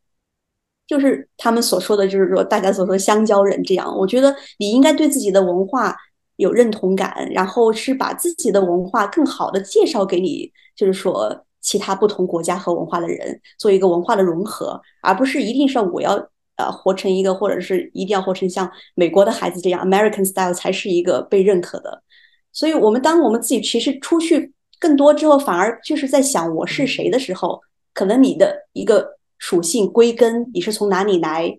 [0.86, 3.96] 就是他们所说的就是说大家所说的香蕉人这样。
[3.96, 5.96] 我觉得你应该对自己的文化
[6.36, 11.42] 有认同感，然后是把自己的文化更好的介绍给你，就是说。
[11.62, 16.12] 其他不同国家和文化的人做一个文化的融合，而不是一定是我要
[16.54, 22.04] 呃活成一个，或者是一定要活成像美国的孩子这样 American style 才是一个被认可的。
[22.52, 27.60] 所以，我们当我们自己其实出去更多之后，反而就是在想我是谁的时候，
[27.94, 31.56] 可能你的一个属性归根，你是从哪里来。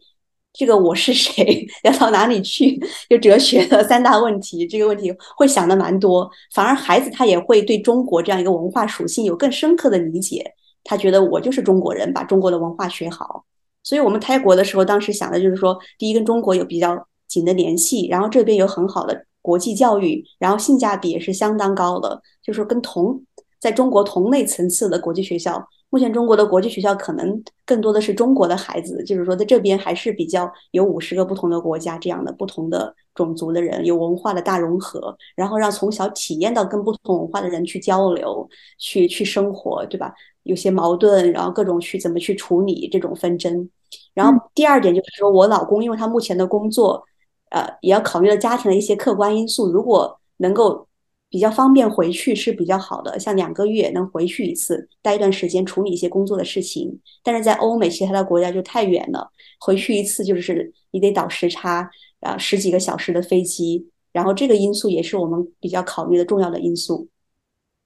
[0.54, 2.80] 这个我是谁，要到哪里去？
[3.08, 6.28] 就哲学的三大问题，这个问题会想的蛮多。
[6.52, 10.44] 反而孩子他也会对中国这样一个文化属性有更深刻的理解。
[10.84, 13.46] 他觉得我就是中国人，把中国的文化学好。
[13.84, 23.24] 所以我们开国的时候，当时想的就是说，第一跟中国有比较紧的联系，然后这边有很好的国际教育，然后性价比也是相当高的，就是跟同
[23.62, 25.66] 在中国同类层次的国际学校。
[25.90, 38.46] 目前中国的国际学校可能更多的是中国的孩子，就是说在这边还是比较有五十个不同的国家这样的不同的种族的人，有文化的大融合，然后让从小体验到跟不同文化的人去交流、
[38.78, 40.14] 去去生活，对吧？
[40.44, 43.70] 有些矛盾，然后各种去怎么去处理这种纷争。
[44.14, 47.02] 然后第二点就是说我老公，因为他目前的工作，
[47.50, 50.86] 呃，也要考虑到家庭的一些客观因素，如果能够。
[51.30, 56.98] 比较方便回去是比较好的，像两个月能回去一次，待一段时间处理一些工作的事情。
[57.22, 59.30] 但是在欧美其他的国家就太远了，
[59.60, 63.90] 回去一次就是你得倒时差啊，十几个小时的飞机。
[64.14, 67.10] 然后这个因素也是我们比较考虑的重要的因素。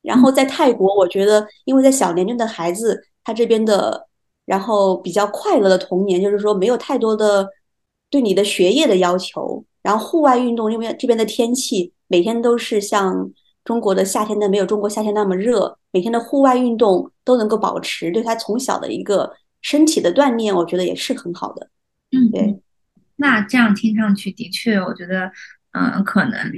[0.04, 4.08] 然后在泰国，我觉得因为在小年龄的孩子，他这边的
[4.46, 7.50] 然后比较快乐的童年，就是说没有太多的
[8.12, 9.66] 对你的学业的要求。
[9.82, 11.92] 然后户外运动，因为这边的天气。
[12.08, 13.32] 每天都是像
[13.64, 15.78] 中国的夏天，的没有中国夏天那么热。
[15.92, 21.70] 每天的户外运动都能够保持，对他从小的一个身体的锻炼，我觉得也是很好的。
[22.12, 22.60] 嗯，对。
[23.16, 25.32] 那这样听上去的确，我觉得，
[25.72, 26.52] 嗯，可能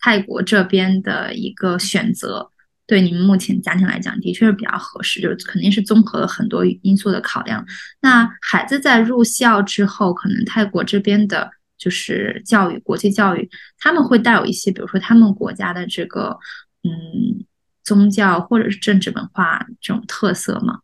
[0.00, 2.49] 泰国这边的一个选择，
[2.90, 7.64] 对你们目前家庭来讲，的确是比较合适，就是肯定是综合了很多因素的考量。
[8.00, 11.50] 那孩子在入校之后，可能泰国这边的。
[11.80, 13.48] 就是教育，国际教育，
[13.78, 16.38] 他们会带有一些，比如说他们国家的这个，
[16.84, 17.42] 嗯，
[17.82, 20.80] 宗教或者是政治文化这种特色吗？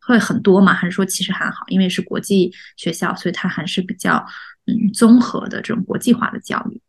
[0.00, 0.74] 会很多吗？
[0.74, 1.64] 还是说其实还好？
[1.68, 4.26] 因为是国际学校，所以它还是比较，
[4.66, 6.82] 嗯，综合的这种国际化的教育。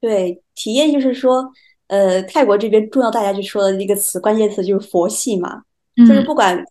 [0.00, 1.52] 对，体验就是说，
[1.88, 5.62] 呃，泰国这边重要大家就说的一个词，关键词就是佛系嘛，
[5.96, 6.62] 就是不管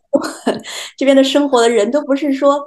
[0.97, 2.59] 这边的生活的人都不是说。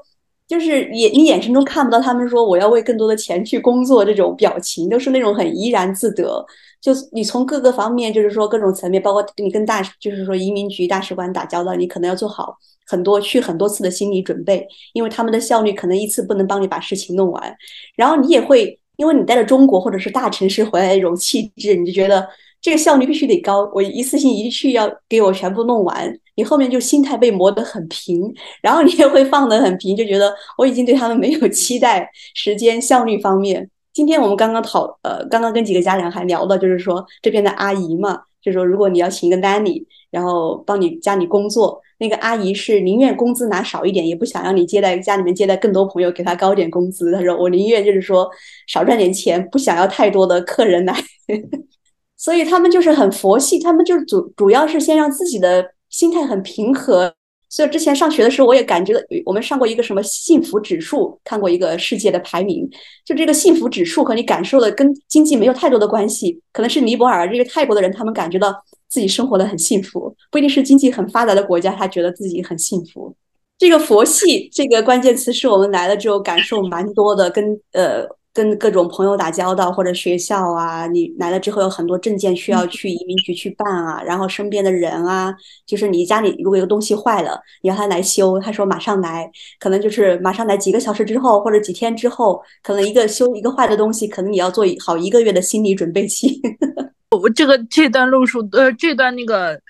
[0.51, 6.45] 就是眼你眼神中看不到他们说我要为更多的钱去工作这种表情，都是那种很怡然自得。
[6.81, 17.57] 就你从各个方面，就是说各种层面，包括你跟大就是说移民局大使馆打交道，你可能要做好很多去很多次的心理准备，因为他们的效率可能一次不能帮你把事情弄完。
[17.95, 22.29] 然后你也会因为你带着中国或者是大城市回来的一种气质，你就觉得。
[22.63, 28.21] 这个效率必须得高，我一次性一去要给我全部弄完，你后面就心态被磨得很平，
[28.61, 32.07] 然后你也会放得很平，就觉得我已经对他们没有期待。
[32.35, 47.13] 时间效率方面，今天我们刚刚讨呃，刚刚跟几个家长还聊到，就是说这边的阿姨嘛，就说如果你要请一个 nanny，然后帮你家里工作，那个阿姨是宁愿工资拿少一点，也不想让你接待家里面接待更多朋友，给他高点工资。
[47.13, 48.29] 她说我宁愿就是说
[48.67, 50.95] 少赚点钱，不想要太多的客人来。
[52.17, 57.15] 所以他们就是很佛系，他们就是主主要是先让自己的心态很平和。
[57.49, 58.95] 所以之前上学的时候，我也感觉
[59.25, 62.69] 我们上过一个什么幸福指数，看过一个世界的排名，
[63.05, 68.55] 就这个幸福指数和你感受的跟经济没有太多的关系，可能是尼泊尔这个泰国的人，他们感觉到
[68.91, 73.15] 自己生活的很幸福，不一定是经济很发达的国家，他觉得自己很幸福。
[73.57, 85.35] 这个佛系这个关键词是我们来了之后感受蛮多的，跟呃跟各种朋友打交道，或者学校啊，你来了之后有很多证件需要去移民局去办啊，然后身边的人啊，
[85.67, 96.41] 就是你家里如果有东西坏了，你让他来修，他说马上来，可能就是马上来几个小时之后或者几天之后，可能一个修一个坏的东西，可能你要做好一个月的心理准备期。
[97.11, 99.61] 我这个这段路数，呃，这段那个。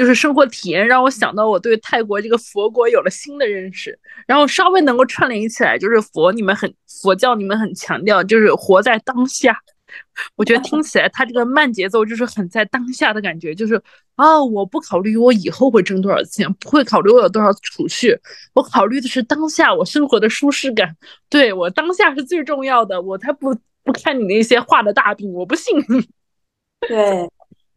[0.00, 9.54] 就是生活体验让我想到我对泰国这个佛国有了新的认识，然后稍微能够串联起来，就是佛你们很佛教你们很强调就是活在当下，
[10.36, 13.74] 我觉得听起来他这个慢节奏就是很在当下的感觉，就是
[14.14, 18.18] 啊我不考虑我以后会挣多少钱，不会考虑我有多少储蓄，
[18.54, 20.96] 我考虑的是当下我生活的舒适感，
[21.28, 25.76] 对我当下是最重要的，我才不不看你那些画的大饼，我不信。
[26.88, 27.30] 对。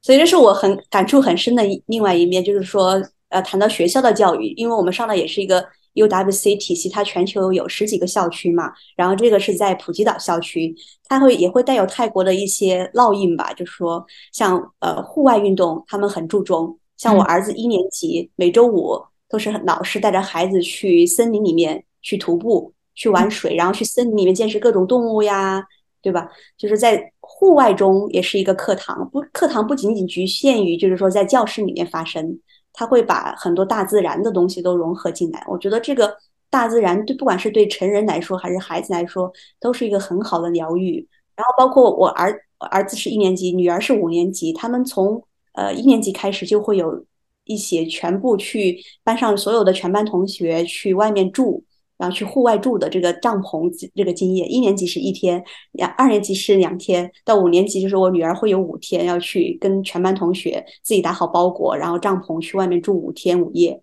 [0.04, 10.76] 所以这是我很感触很深的另外一面，就是说，呃，谈到学校的教育，因为我们上的也是一个 UWC 体系，它全球有十几个校区嘛，然后这个是在普吉岛校区，
[11.08, 25.64] 它会也会带有泰国的一些烙印吧，就是说，像呃户外运动，他们很注重，像我儿子一年级，每周五都是老师带着孩子去森林里面去徒步，去玩水，然后去森林里面见识各种动物呀。
[26.04, 26.30] 对吧？
[26.58, 32.38] 就是在户外中也是一个课堂，不，课堂不仅仅局限于就是说在教室里面发生，
[32.74, 35.42] 他会把很多大自然的东西都融合进来。
[35.48, 36.14] 我觉得这个
[36.50, 41.08] 大自然对不管是对成人来说还是孩子来说，都是一个很好的疗愈。
[41.36, 47.06] 然后包括我儿儿子是一年级，女儿是五年级，他们从呃一年级开始就会有
[47.46, 51.64] 一些全部去班上所有的全班同学去外面住。
[51.96, 55.42] 然后去户外住的这个帐篷这个经验，一年级是一天，
[55.74, 63.80] 两二年级是两天，到五年级就是我女儿会有五天要去跟全班同学自己打好包裹，然后帐篷去外面住五天五夜，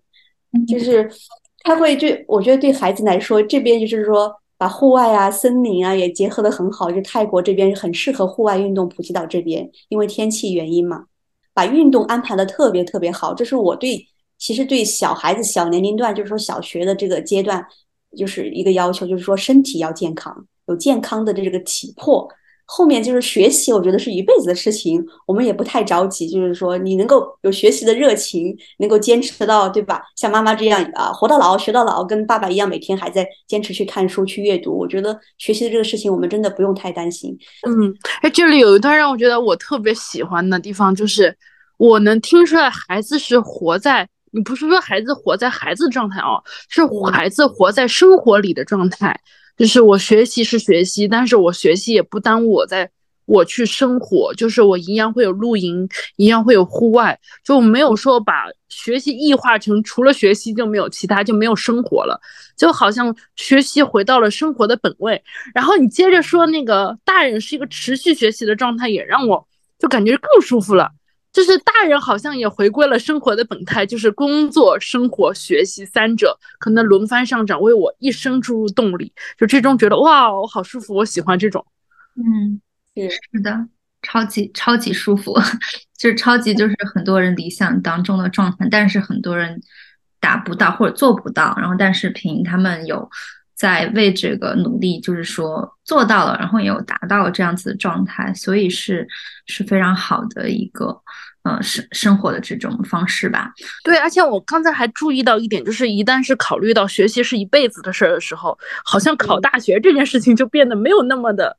[0.67, 1.09] 就是
[1.63, 11.05] 他会对我觉得对孩子来说，这边就是说把户外啊、森林啊也结合的很好，就泰国这边很适合户外运动，普吉岛这边因为天气原因嘛，
[11.53, 14.05] 把运动安排的特别特别好，这是我对
[14.37, 17.65] 其实对小孩子小年龄段，就是说小学的这个阶段。
[18.17, 22.27] 就是一个要求，就是说身体要健康，有健康的这个体魄。
[22.73, 26.29] 后面就是学习，我觉得是一辈子的事情，我们也不太着急。
[26.29, 30.01] 就是说，你能够有学习的热情，能够坚持到，对吧？
[30.15, 34.77] 像妈妈这样啊，活到老学到老，跟爸爸一样，每天还在坚持去看书、去阅读。
[34.77, 37.37] 我觉得学习的这个事情，我们真的不用太担心。
[37.67, 41.35] 嗯，哎，这里有一段让我觉得我特别喜欢的地方，就是
[41.75, 44.07] 我能听出来孩子是活在。
[44.31, 49.19] 你不是说孩子活在孩子状态哦，是孩子活在生活里的状态。
[49.57, 52.89] 就是我学习是学习，但是我学习也不耽误我在
[53.25, 54.33] 我去生活。
[54.33, 62.19] 就是我一样会有露营，一样会有户外，就没有说把学习异化成除了学习就没有其他，就没有生活了。
[62.57, 65.21] 就好像学习回到了生活的本位。
[65.53, 70.89] 然后你接着说那个大人是一个持续学习的状态，也让我就感觉更舒服了。
[71.33, 79.13] 就是大人好像也回归了生活的本态，就是工作、生活、学习三者可能轮番上涨，为我一生注入动力。
[79.37, 81.65] 就最终觉得哇，我好舒服，我喜欢这种。
[82.15, 82.59] 嗯，
[82.95, 83.67] 是是的，
[84.01, 85.33] 超级超级舒服，
[85.97, 89.61] 就是超级就是很多人理想当中的状态，但是很多人
[90.19, 91.55] 达不到或者做不到。
[91.57, 93.09] 然后，但是凭他们有。
[93.53, 99.07] 在为这个努力，就是说做到了，然后也有达到了这样子的状态，所以是
[99.45, 100.99] 是非常好的一个
[101.43, 103.51] 呃生生活的这种方式吧。
[103.83, 111.57] 对，而且我刚才还注意到一点，就是一旦是考虑到学习是一辈子的事儿的时候，好像考大学这件事情就变得没有那么的，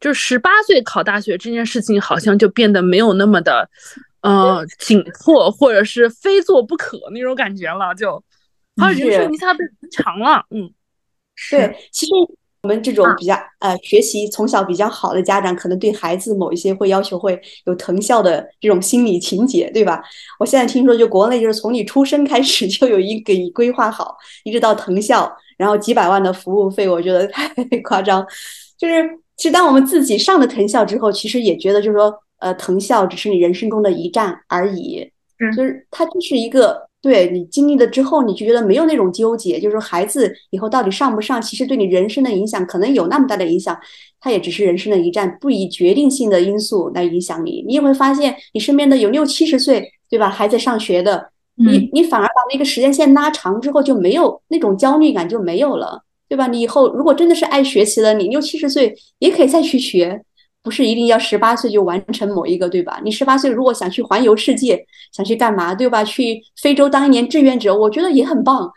[0.00, 3.68] 就十八岁考大学这件事情好像就变得没有那么的
[4.20, 8.12] 呃紧迫，或者是非做不可那种感觉了，就
[8.76, 10.72] 好像人生一下被延长了，嗯。
[11.50, 12.12] 对，其实
[12.62, 20.00] 我们这种比较呃学习从小比较好的家长，可能对孩子某一些会要求会有藤校的这种心理情节，对吧？
[20.38, 28.24] 我现在听说，就国内就是从你出生开始就有一给你规划好，一直到藤校，然后几百万的服务费，我觉得太 夸张。
[28.78, 29.02] 就是
[29.36, 35.10] 其实当我们自己上了藤校之后，其实也觉得就是说，呃，藤校只是你人生中的一站而已，
[35.56, 36.88] 就是它就是一个。
[37.02, 43.76] 对你经历了之后，你就觉得没有那种纠结，就是说孩子以后到底上不上，其实对你人生的影响可能有那么大的影响，
[44.20, 47.64] 它也只是人生的一站，不以决定性的因素来影响你。
[47.66, 56.46] 你也会发现，你身边的有六七十岁，对吧，还在上学的，你你反而把那个时间线拉长之后，就没有那种焦虑感就没有了，对吧？
[56.46, 60.22] 你以后如果真的是爱学习了，你六七十岁也可以再去学。
[60.62, 63.00] 不是一定要十八岁就完成某一个，对吧？
[63.04, 66.04] 你十八岁如果想去环游世界，想去干嘛，对吧？
[66.04, 68.70] 去非洲当一年志愿者，我觉得也很棒。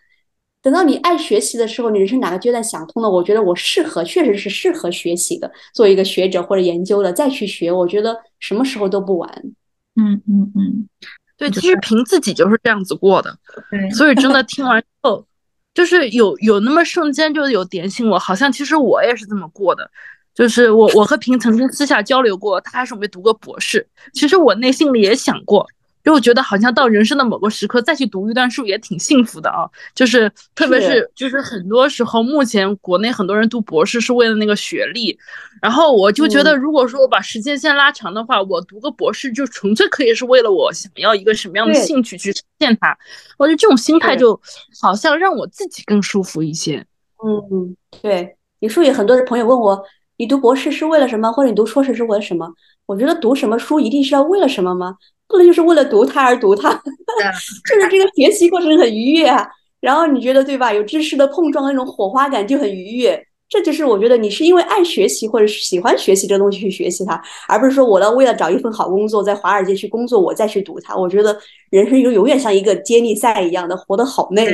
[0.64, 9.30] 等到你爱学习的时候，你人生哪个阶段想通了，我觉得我适合，确实是适合学习的，做一个学者或者研究的，再去学，我觉得什么时候都不晚。
[9.96, 10.90] 嗯嗯嗯，
[11.38, 13.38] 对，其实凭自己就是这样子过的，
[13.70, 15.24] 对，所以真的听完之后，
[15.76, 19.88] 就是有有那么瞬间就有点醒我，好像其实我也是这么过的。
[20.36, 23.88] 就是我，我和平曾经私下交流过，他还准备读个博士。
[24.14, 25.66] 其实我内心里也想过，
[26.04, 29.64] 因为我觉得好像到人生的某个时刻再去读一段书也挺幸福的啊。
[29.94, 35.18] 就是特别是就是很多时候，目前国内很多人读博士是为了那个学历，
[35.62, 42.98] 然后我就觉得，如果说我把时间线拉长的话，我读个博士就纯粹可以是为了我想要一个什么样的兴趣去实现它。
[43.38, 44.38] 我觉得这种心态就
[44.82, 46.86] 好像让我自己更舒服一些。
[47.24, 49.82] 嗯，对，你说有很多的朋友问我。
[50.18, 51.32] 你读博士是为了什么？
[51.32, 52.48] 或者你读硕士是为了什么？
[52.86, 54.96] 我觉得读什么书一定是要为了什么吗？
[55.28, 56.72] 不能就是为了读它而读它，
[57.68, 59.48] 就是这个学习过程很愉悦啊。
[59.82, 60.72] 然后你觉得对吧？
[60.72, 63.22] 有知识的碰撞，那种火花感就很愉悦。
[63.48, 70.96] 这就是我觉得你是因为爱学习或者是喜欢学习这个东西去学习它，而不是说我要为了找一份好工作在华尔街去工作我再去读它。
[70.96, 71.38] 我觉得
[71.70, 74.48] 人生就永远像一个接力赛一样的，活得好累。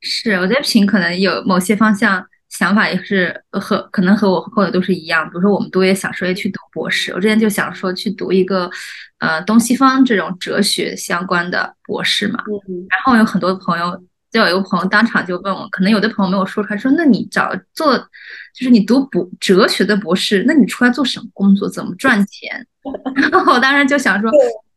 [0.00, 2.24] 是，我在评可能有某些方向。
[2.48, 8.70] 想法也是和可能和我后者都是一样，比如说我们都也想说要去读博士，我之前就想说去读一个，
[9.18, 12.42] 呃，东西方这种哲学相关的博士嘛。
[12.88, 22.66] 然后有很多朋友，就有一个朋友当场就问我，可能有的朋友没有说出来，说那你找做，就是你读博哲学的博士，那你出来做什么工作，怎么赚钱？
[23.30, 24.30] 然后我当时就想说，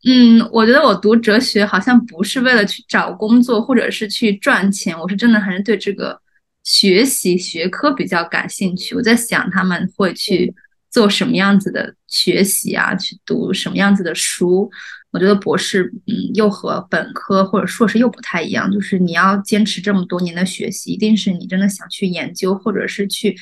[0.05, 6.20] 嗯，我觉得我读哲学好像不是为了去找工作或者是去赚钱，我是真的还是对这个。
[6.63, 10.53] 学习学科比较感兴趣，我在想他们会去
[10.89, 14.69] 做什么样子的学习啊，去读什么样子的书。
[15.11, 23.35] 我觉得博士，嗯，又和本科或者硕士又不太一样，就是你要坚持这么多年的学习，一定是你真的想去研究，或者是去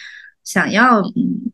[0.43, 1.51] 想要，嗯，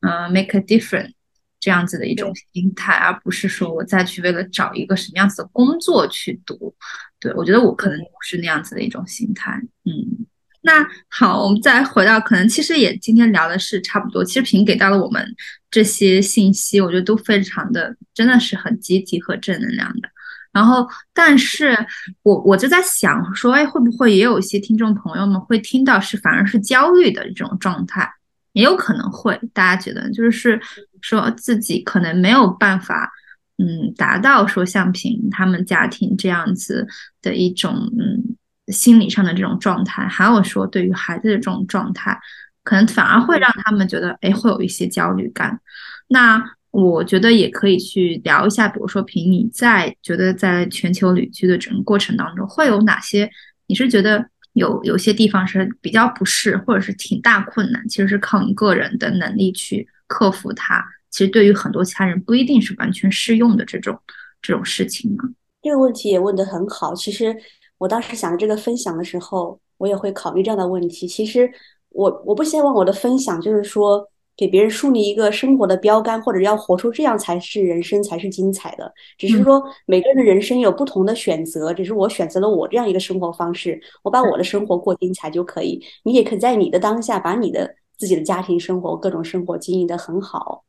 [0.00, 1.12] 呃，make a difference
[1.60, 6.74] 这样子的一种心态，而不是说我再去为了找一个什么样子的工作去读。
[7.20, 10.26] 对我觉得我可能不是那样子的一种心态，嗯。
[10.64, 14.24] 那好，我们再回到可能其实也今天聊的是差不多。
[14.24, 15.34] 其实平给到了我们
[15.72, 20.08] 这些信息，我觉得都非常的真的是很积极和正能量的。
[20.52, 21.76] 然后，但是
[22.22, 28.08] 我我就在想说，哎，会不会也有一些听众朋友们会听到是反而是焦虑的这种状态？
[28.52, 30.60] 也有可能会，大家觉得就是
[31.00, 33.10] 说自己可能没有办法，
[33.58, 36.86] 嗯，达到说像平他们家庭这样子
[37.20, 38.36] 的一种，嗯。
[38.68, 42.16] 心理上的这种状态，还有说对于孩子的这种状态，
[42.62, 45.60] 可能反而会让他们觉得，哎，会有一些焦虑感。
[46.08, 53.28] 那我觉得也可以去聊一下，比如说，凭你在觉得在全球旅居的整个过程当中，会有哪些？
[53.66, 60.84] 你是觉得有有些地方是比较不适，或者是挺大困难，其实是靠你个人的能力去克服它。
[61.10, 63.98] 其实对于很多其他人不一定是完全适用的这种
[64.40, 65.24] 这种事情呢。
[65.62, 67.36] 这个问题也问得很好，其实。
[67.82, 71.08] 我当时想着这个分享的时候，我也会考虑这样的问题。
[71.08, 71.50] 其实，
[71.88, 74.06] 我我不希望我的分享就是说
[74.36, 78.92] 给别人树立一个生活的标杆，或者要活出这样才是人生才是精彩的。
[79.18, 85.82] 只是说每个人的人生有不同的选择，只是我选择了我这样一个生活方式，我把我的生活过精彩就可以。
[86.04, 87.68] 你也可以在你的当下把你的
[87.98, 90.62] 自己的家庭生活、各种生活经营的很好。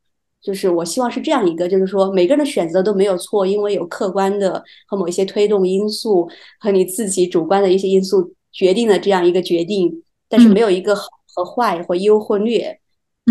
[0.43, 6.29] 就是我希望是这样一个，就是说每个人的选择都没有错，因为有客观的和某一些推动因素
[6.59, 12.77] 和你自己主观的一些因素决定了这样一个决定，但是没有一个好和坏或优或劣。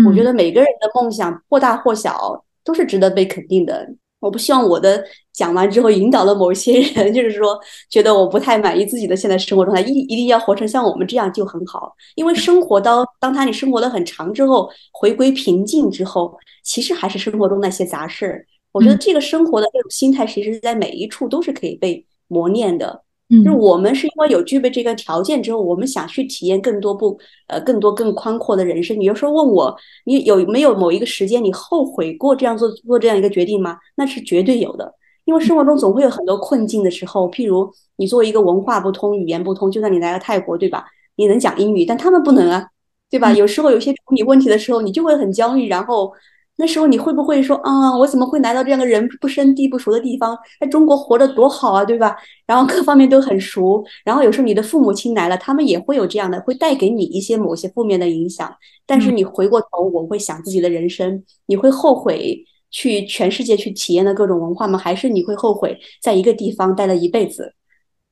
[0.07, 3.93] 我觉得每个人的梦想或大或小都是值得被肯定的。
[4.23, 5.03] 我不希望我的
[5.33, 7.59] 讲完之后引导了某些人， 就是说
[7.89, 11.93] 觉得我不太满意自己的现在生活状态，一一定要活成像我们这样就很好。
[12.15, 18.45] 因为生活到当他你生活的很长之后，回归平静之后，其实还是生活中那些杂事儿。
[18.71, 23.03] 我觉得这个生活的这种心态，其实在每一处都是可以被磨练的。
[23.29, 27.17] 就是我们是因为有具备这个条件之后，我们想去体验更多不
[27.47, 28.99] 呃更多更宽阔的人生。
[28.99, 33.77] 你有时候问我，你有没有某一个时间你后悔过这样做做这样一个决定吗？
[33.95, 34.93] 那是绝对有的，
[35.25, 37.27] 因为生活中总会有很多困境的时候。
[37.31, 40.85] 譬如你作为一个文化不通、语言不通，就算你来了泰国，对吧？
[41.15, 42.67] 你能讲英语，但他们不能啊，
[43.09, 43.33] 对吧？
[43.33, 46.11] 有时候有些处理问题的时候，你就会很焦虑，然后。
[46.55, 50.37] 那时候你会不会说啊，我怎么会来到这样的人不生地不熟的地方？
[50.59, 52.15] 在中国活得多好啊，对吧？
[52.45, 53.83] 然后各方面都很熟。
[54.05, 58.53] 然后有时候你的父母亲来了，他们也会有这样的，会带给你一些某些负面的影响。
[58.85, 62.37] 但是你回过头，我会想自己的人生，你会后悔
[62.69, 64.77] 去全世界去体验的各种文化吗？
[64.77, 67.53] 还是你会后悔在一个地方待了一辈子？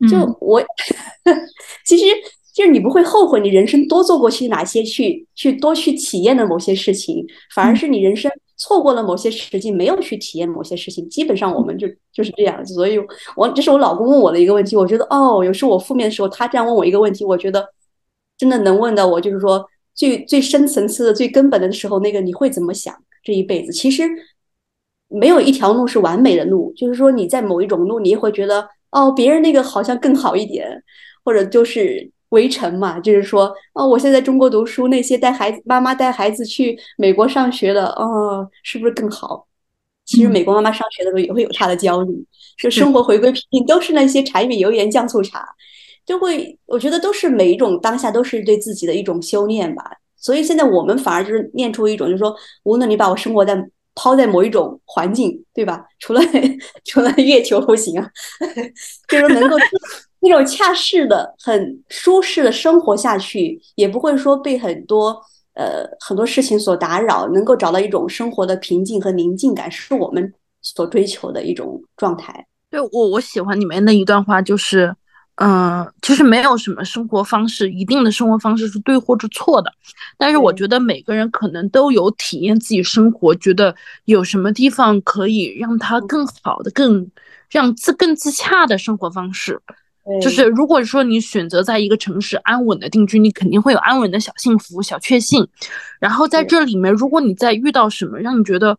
[0.09, 0.59] 就我，
[1.85, 2.05] 其实
[2.53, 7.25] 就是你不会后悔你人生多做过去哪些去去多去体验的某些事情，
[7.55, 11.07] 反而是你人生错过了某些时机，没有去体验某些事情。
[11.09, 12.73] 基本上我们就就是这样子。
[12.73, 12.99] 所以，
[13.35, 17.65] 我这是我老公问我的一个问题，我觉得哦，有时候我负面的时候，他这样问我一个问题，我觉得
[18.37, 22.93] 真的能问到我，就是说最最深层次的、最根本的时候，那个你会怎么想
[23.23, 23.71] 这一辈子？
[23.71, 24.03] 其实
[25.07, 30.83] 没有一条路是完美的路，就是说你在某一种路，你也会觉得哦，别人那个好像更好一点。
[31.23, 39.47] 或者就是围城嘛，就是说，哦，我现在中国读书，那些带孩子妈妈带孩子去美国上学的，哦，是不是更好？
[40.05, 42.11] 其实美国妈妈上学的时候也会有她的焦虑，
[42.57, 45.45] 就生活回归平静，都是那些柴米油盐酱醋茶，
[46.05, 49.83] 就会，我觉得都是每一种当下都是对自己的一种修炼吧。
[50.17, 53.61] 所以现在我们反而就是念出一种，就是说，无论你把我生活在
[53.95, 55.83] 抛在某一种环境，对吧？
[55.99, 56.21] 除了
[56.85, 58.09] 除了月球不行啊，
[59.09, 59.57] 就是能够。
[60.21, 65.19] 那种恰适的、很舒适的生活下去，也不会说被很多
[65.55, 72.45] 呃很多事情所打扰，能够找到一种生活的平静和宁静感，是我们所追求的一种状态。
[72.69, 74.95] 对我，我喜欢里面那一段话，就是，
[75.35, 79.73] 嗯，其实没有什么生活方式，一定的生活方式是对或者错的，
[80.17, 87.09] 但是我觉得每个人可能都有体验自己生活，觉得有什么地方可以让他更好的、更
[87.49, 89.59] 让自更自洽的生活方式。
[90.21, 95.47] 就是如果说你选择在一个城市安稳的定居，你肯定会有安稳的小幸福、小确幸。
[95.99, 98.77] 然后在这里面，如果你再遇到什么让你觉得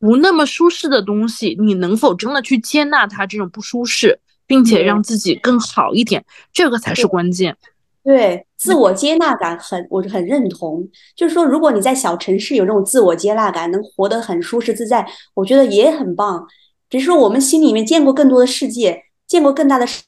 [0.00, 6.24] 不那么舒适的东西，你能否真的去接纳它这种不舒适，并且让自己更好一点？
[6.52, 7.56] 这个才是关键。
[8.02, 10.88] 对，自我接纳感很，我很认同。
[11.14, 16.46] 就是说，如果你在小城市有这种自我接纳感，能活得很舒适自在，我觉得也很棒。
[16.90, 20.02] 只是说，我们心里面见过更多的世界，见过更大的世。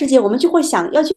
[0.00, 1.14] 世界，我们就会想要去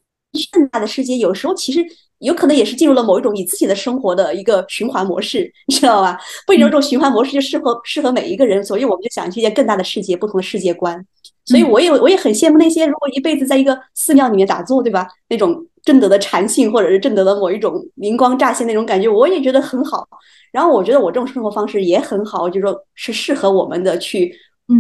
[0.52, 1.16] 更大的世界。
[1.16, 1.80] 有时候其实
[2.20, 6.20] 有可能也是进入了某一种你自己的生活的一个循环模式， 你知道吧？
[6.46, 11.02] 不一定这种循环模式就适合适合每一个人，所以我们就想去见更大的世界，不同的世界观。
[11.46, 15.08] 所以我也我也很羡慕那些如果一辈子在一个寺庙里面打坐，对吧？
[15.30, 20.06] 那种正德的禅性，或者是正德的某一种灵光乍现那种感觉，我也觉得很好。
[20.52, 24.34] 然后我觉得我这种生活方式也很好，就说是适合我们的去。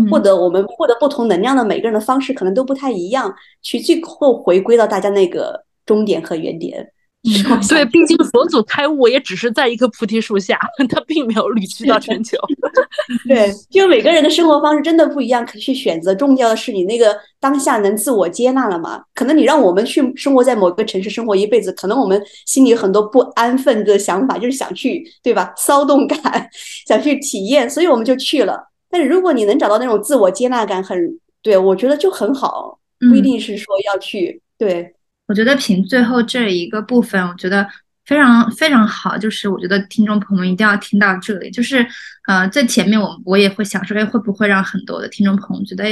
[0.09, 6.89] 获得我们获得不同能量的每个人的方式可能都不太一样，去最后回归到大家那个终点和原点。
[7.69, 12.35] 对， 毕竟佛祖开悟也只是在一棵菩提树下， 他并没有旅居到全球。
[13.25, 16.13] 对，就每个人的生活方式真的不一样，可以去选择。
[16.13, 19.01] 重要的是你那个当下能自我接纳了吗？
[19.15, 25.53] 可能你让我们去生活在某个城市生活一辈子，可能我们心里有很多不安分的想法，就是想去，对吧？
[25.55, 26.19] 骚动感，
[26.85, 28.72] 想去体验，所以我们就去了。
[28.93, 34.39] 但是如果你能找到那种自我接纳感，很对我觉得就很好，不一定是说要去。
[34.55, 34.93] 对
[35.25, 37.67] 我觉得凭最后这一个部分，我觉得
[38.05, 39.17] 非常非常好。
[39.17, 41.49] 就是我觉得听众朋友们一定要听到这里。
[41.49, 41.83] 就是
[42.27, 45.85] 呃，在前面我我也会想说，哎，会不会让很多的听众朋友觉得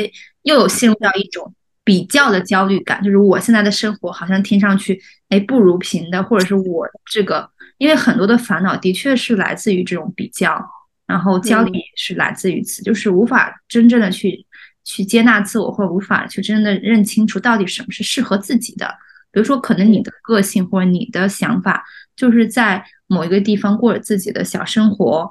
[0.44, 1.52] 又有陷入到一种
[1.84, 3.02] 比较的焦虑感？
[3.04, 7.50] 就是我现在的生活好像听上去哎不如平的，或者是我这个，
[7.80, 10.64] 因为很多的烦恼的确是来自于这种比较。
[11.12, 14.46] 然后焦虑也是来自于此，就是无法真正的去
[14.86, 18.88] 去接纳自我，或者无法去真的认清楚到底什么是适合自己的。
[19.30, 21.84] 比如说，可能你的个性或者你的想法，
[22.16, 25.30] 就是在某一个地方过着自己的小生活，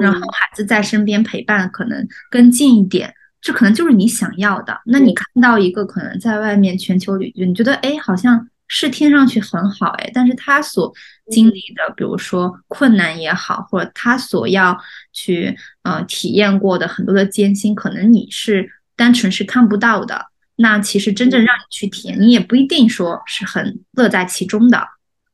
[0.00, 4.80] 然后孩子在身边陪伴，可能更近一点，这可能就是你想要的。
[4.86, 8.48] 那你看到一个可能在外面全球旅居，你觉得哎，好像。
[8.68, 10.92] 是听上去很好哎，但是他所
[11.30, 14.76] 经历的，比如说困难也好，或者他所要
[15.12, 20.26] 去呃体验过的很多的艰辛，可能你是单纯是看不到的。
[20.56, 24.88] 那其实真正让你去体验，你也不一定说是很乐在其中的。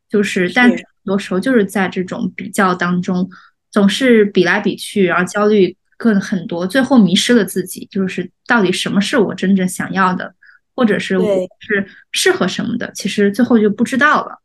[0.08, 3.30] 就是，但很多时候就是在这种比较当中，
[3.70, 7.88] 总是比来比去，然后焦虑更很多，最后迷失了自己。
[7.90, 10.34] 就是到底什么是我真正想要的？
[10.74, 14.38] 或者是我是适合什么的，其实最后就不知道了。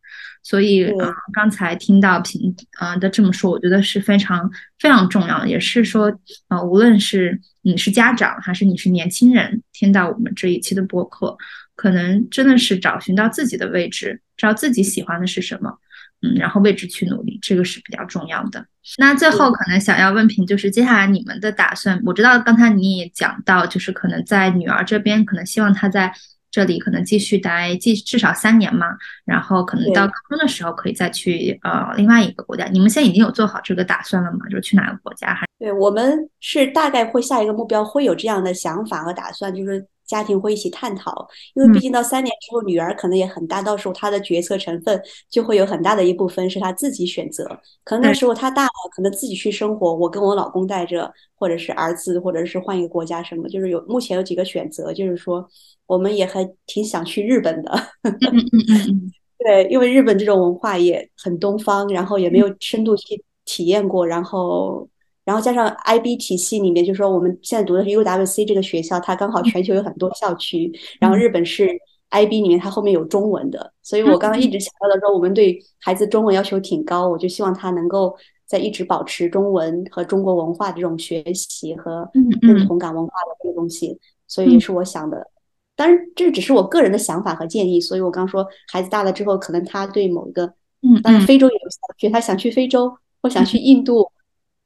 [0.44, 4.50] 所以，呃，刚才听到平啊的这么说，我觉得是非常
[4.80, 6.06] 非常重要的，也是说，
[6.48, 11.36] 呃，无论是你是家长还是你是年轻人，听到我们这一期的播客，
[11.76, 15.78] 可能真的是找寻到自己的位置，知道自己喜欢的是什么。
[16.22, 18.66] 嗯，然后为之去努力，这个是比较重要的。
[18.98, 22.02] 那最后可能想要问平，就是接下来你们的打算？
[22.06, 26.12] 我知道刚才你也讲到，就是可能在女儿这边，可能希望她在
[26.50, 28.88] 这里可能继续待，继至少三年嘛。
[29.26, 32.66] 然后可能到高中的时候可以再去呃另外一个国家。
[32.66, 34.40] 你们现在已经有做好这个打算了吗？
[34.50, 35.34] 就是去哪个国家？
[35.36, 45.00] 还对我们是大概会下一个目标会有这样的想法和打算，就是家庭会一起探讨，因为毕竟到三年之后，女儿可能也很大，到时候她的决策成分
[45.30, 47.46] 就会有很大的一部分是她自己选择。
[47.84, 55.48] 可能那时候她大了，可能自己去生活，我跟我老公带着，或者是儿子，或者是换一个国家什么，就是有目前有几个选择，就是说
[55.86, 57.78] 我们也还挺想去日本的。
[59.38, 64.88] 对，因为日本这种文化也很东方，然后也没有深度去体验过，然后。
[65.28, 70.72] 然后加上 IB 体系里面，就是说我们现在读的是 UWC 这个学校，它刚好全球有很多校区。
[71.02, 71.68] 然后日本是
[72.12, 78.16] IB 里面，它后面有中文的，所以我刚刚一直强调的说，我们对孩子中文要求挺高，我就希望他能够
[78.46, 82.10] 在一直保持中文和中国文化这种学习和
[82.42, 84.00] 认同感文化的这个东西。
[84.28, 85.28] 所以也是我想的，
[85.76, 87.82] 当然这只是我个人的想法和建议。
[87.82, 90.46] 所以我刚说孩子大了之后，可能他对某一个，
[90.84, 94.10] 嗯，当然非洲也有想去，他想去非洲或想去印度。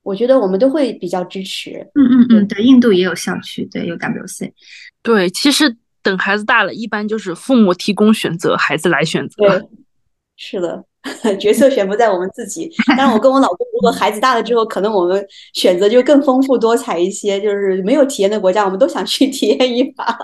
[0.04, 1.88] 我觉得我们都会比较支持。
[1.94, 4.52] 嗯嗯嗯，对，印度也有校区，对，有 WC。
[5.04, 9.36] 对，其实等孩子大了，一般就是父母提供选择，孩子来选择。
[9.48, 9.62] 对，
[10.38, 10.84] 是的，
[11.40, 12.68] 角色选不在我们自己。
[12.88, 15.24] 当然，我跟我老公，如果孩子大了之后，可能我们
[15.54, 17.40] 选择就更丰富多彩一些。
[17.40, 20.18] 就是没有体验的国家，我们都想去 体验一把。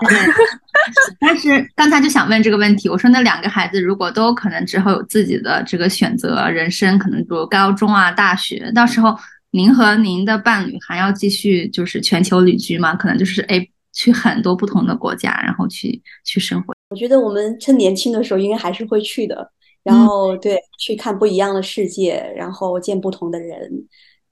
[1.20, 9.16] 但是刚才就想问这个问题，我说那两个孩子如果都可能之后有自己的这个选择人生，可能如高中啊、大学，到时候。
[9.50, 12.94] 您和您的伴侣还要继续就是全球旅居吗？
[12.94, 16.74] 可能就是哎，去很多不同的国家，然后去去生活。
[16.90, 19.50] 我觉得我们趁年轻的时候应该还是会去的，
[19.82, 23.70] 然后对，去看不一样的世界，然后见不同的人，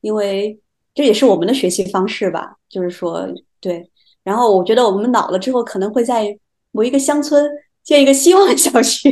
[0.02, 0.58] 因为
[0.94, 2.54] 这也是我们的学习方式吧。
[2.68, 3.26] 就是说，
[3.60, 3.90] 对。
[4.22, 6.36] 然后我觉得我们老了之后，可能会在
[6.72, 7.50] 某一个乡村
[7.82, 9.10] 建一个希望小学，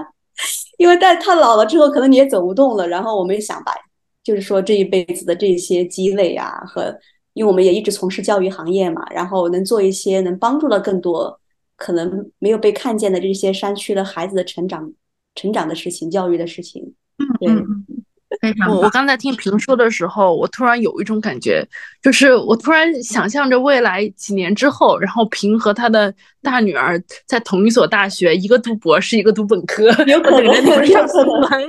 [0.78, 2.88] 因为在他老了之后，可能你也走不动了。
[2.88, 3.72] 然后我们也想把。
[4.28, 6.94] 就是说这一辈子的这些积累啊，和
[7.32, 11.40] 因为我们也一直从事教育行业嘛，然后能做一些能帮助到更多
[11.76, 14.92] 可能没有被看见的这些山区的孩子的成长、
[15.34, 16.92] 成长的事情、教育的事情。
[17.40, 17.64] 嗯，
[18.42, 21.66] 对，我我刚才听评说的时候，我突然有一种感觉，
[22.02, 30.54] 就是我突然想象着未来几年之后，然后平和他的大女儿在同一所大学，一个读博士，一个读本科，有可能，
[30.86, 31.66] 有可能。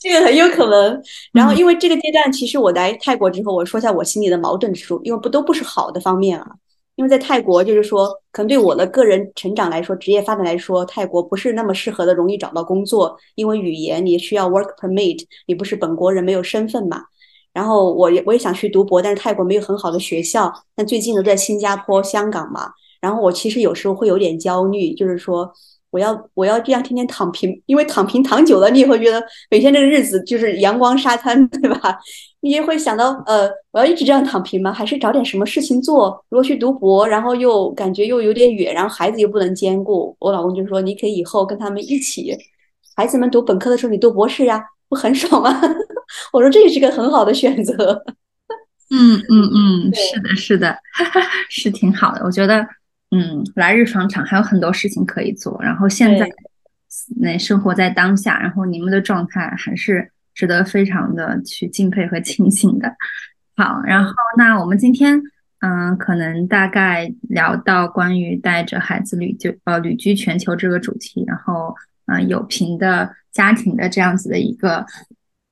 [0.00, 1.00] 这个很有可能。
[1.32, 6.46] 然后，因为这个阶段，其实我来泰国之后，我说一下我心里的矛盾之处，因为不都不是好的方面啊。
[6.96, 17.04] 因为在泰国，就是说，可能对我的个人成长来说，职业发展来说，泰国不是那么适合的，容易找到工作，因为语言你需要 work permit，你不是本国人，没有身份嘛。
[17.54, 22.70] 然后，我也我也想去读博，但是泰国没有很好的学校，但最近都在新加坡、香港嘛。
[23.00, 25.50] 然后，我其实有时候会有点焦虑，就是说。
[25.90, 31.98] 我要我要这样天天躺平，因为躺平躺久了，你也会觉得每天这个日子就是阳光沙滩， 对吧？
[32.40, 34.72] 你也会想到，呃，我要一直这样躺平吗？
[34.72, 36.24] 还是找点什么事情做？
[36.28, 40.16] 如果去读博，然后又感觉又有点远，然后孩子又不能兼顾。
[40.20, 42.36] 我老公就说，你可以以后跟他们一起，
[42.96, 45.60] 孩子们读本科的时候你读博士呀，不很爽吗？
[46.32, 48.02] 我说这也是个很好的选择。
[48.92, 50.76] 嗯嗯嗯，是的，是的，
[51.50, 52.64] 是挺好的，我觉得。
[53.10, 55.60] 嗯，来日方长，还有很多事情可以做。
[55.62, 56.28] 然后现在，
[57.20, 62.94] 那生活在当下，然后你们的状态还是值得非常的去敬佩和庆幸的。
[63.56, 65.20] 好，然后那我们今天，
[65.58, 71.74] 嗯，可能大概聊到关于带着孩子旅就呃旅居全球这个主题，然后
[72.06, 74.86] 嗯有平的家庭的这样子的一个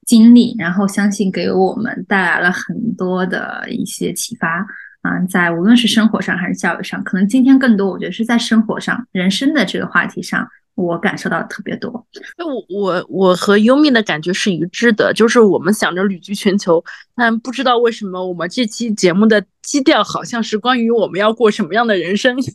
[0.06, 4.64] 经历，然后相信给我们带来了很多的一些启发。
[5.02, 10.48] 嗯，在无论是生活上还是教育上，可能今天更多，我觉得是在生活上、人生的这个话题上，
[10.78, 12.06] 我感受到特别多。
[12.36, 16.82] 那我我我和优米的感觉是一致的，就是我们想着旅居全球，
[17.16, 22.36] 但不知道为什么我们这期节目的基调好像是关于我们要过什么样的人生。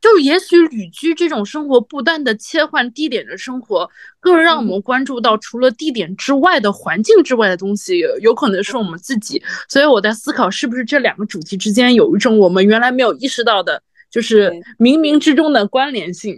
[0.00, 3.88] 就也许旅居这种生活，不断的切换地点的生活，
[4.20, 9.42] 更让我们关注到除了地点之外的环境之外的东西，有可能是我们自己。
[9.66, 13.82] 所以我在思考，是不是这两个主题之间有一种我们原来没有意识到的，
[14.14, 14.48] 就是
[14.78, 16.36] 冥冥之中的关联性。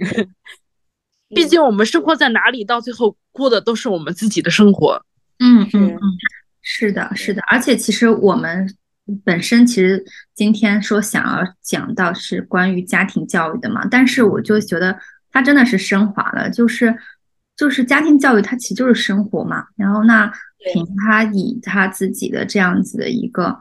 [1.28, 5.04] 毕竟我们生活在哪里，到最后过的都是我们自己的生活。
[5.38, 6.00] 嗯嗯嗯，
[6.62, 7.42] 是的，是的。
[7.48, 8.74] 而且其实我们。
[9.24, 10.04] 本身其实
[10.34, 14.98] 今天说想要讲到是关于家庭教育的嘛，但是我就觉得
[15.30, 16.92] 它真的是升华了，就是
[17.56, 19.64] 就是家庭教育它其实就是生活嘛。
[19.76, 20.28] 然后那
[20.72, 23.56] 凭他以他自己的这样子的一个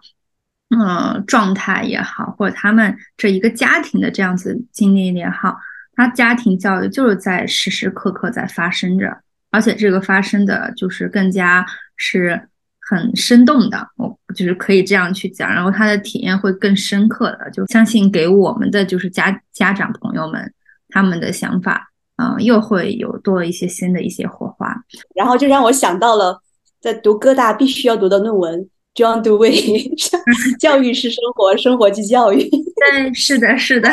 [0.70, 5.57] 嗯状态也好，或者他们这一个家庭的这样子经历也好，
[5.95, 9.18] 他家庭教育就是在时时刻刻在发生着，
[9.51, 11.66] 而且这个发生的就是更加
[11.97, 12.49] 是。
[12.88, 20.53] 很生动的，我就是可以这样去讲，然后他的体验会更深刻的，就相信给我们的就是家家长朋友们
[20.89, 24.72] 他们的想法，嗯，又会有多一些新的一些火花，
[25.16, 26.39] 然后就让我想到了
[26.80, 29.91] 在读哥大必须要读的论文，John Dewey，
[30.60, 32.50] 教育是生活，生活即教育。
[32.50, 33.89] 对， 是的，是的，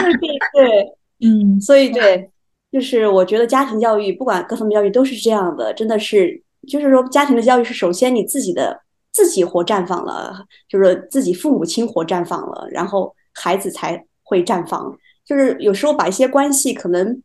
[0.55, 2.31] 对，嗯，所以对，
[2.71, 6.43] 就是我觉得家庭教育不管各方面教育都是这样的，真的是。
[6.69, 8.81] 就是说，家庭的教育是首先你自己的
[9.11, 14.97] 自己活绽放了，就是自己父母亲活绽放了，然后孩子才会绽放。
[15.25, 17.21] 就是有时候把一些关系可能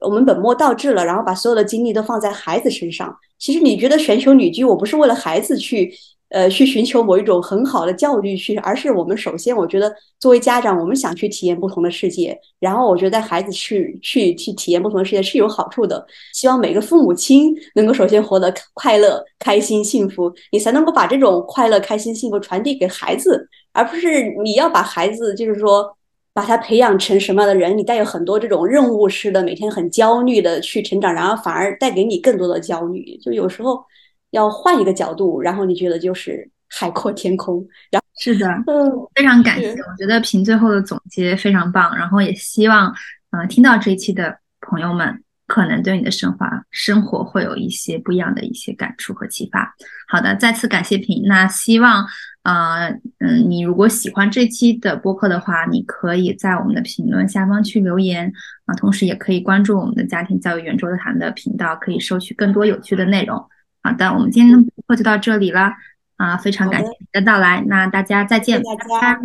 [0.00, 3.16] 我们本末倒置了，然后把所有的精力都放在孩子身上。
[3.38, 5.92] 其实你觉得全球女居，我不是为了孩子去。
[6.30, 16.06] 呃，去寻求某一种很好的教育去，而是我们首先，我觉得作为家长，我们想去体验不同的世界，然后我觉得带孩子去去去体验不同的世界是有好处的。
[16.34, 25.96] 希望每个父母亲能够首先活得快乐、开心、幸福，你才能够把这种快乐、开心、幸福传递给孩子，而不是你要把孩子就是说
[26.34, 33.16] 把他培养成什么样的人，你带有很多这种任务式的，每天很焦虑的去成长，然后反而带给你更多的焦虑。
[33.22, 33.82] 就有时候。
[34.30, 37.66] 要换一个角度，然后你觉得就是海阔天空。
[37.90, 39.70] 然后是的，嗯，非常感谢。
[39.70, 41.96] 我觉得凭最后的总结非常棒。
[41.96, 42.92] 然后也希望，
[43.30, 49.74] 呃，听到这一期的朋友们，可能对你的生活生活会有一些不一样的一些感触和启发。
[50.08, 51.22] 好的，再次感谢平。
[51.26, 52.04] 那希望，
[52.42, 52.88] 呃，
[53.20, 58.30] 嗯，你如果喜欢这期的播客的话，你可以在我们的评论下方去留言
[58.66, 63.42] 啊，同时也可以关注我们的家庭教育圆桌谈的频道，可以收取更多有趣的内容。
[63.88, 65.72] 好的，我们今天的播客就到这里了
[66.16, 66.36] 啊！
[66.36, 69.18] 非常感谢你的到来，那大家再见，拜拜，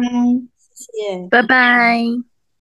[0.74, 0.86] 谢
[1.20, 2.33] 谢，拜拜。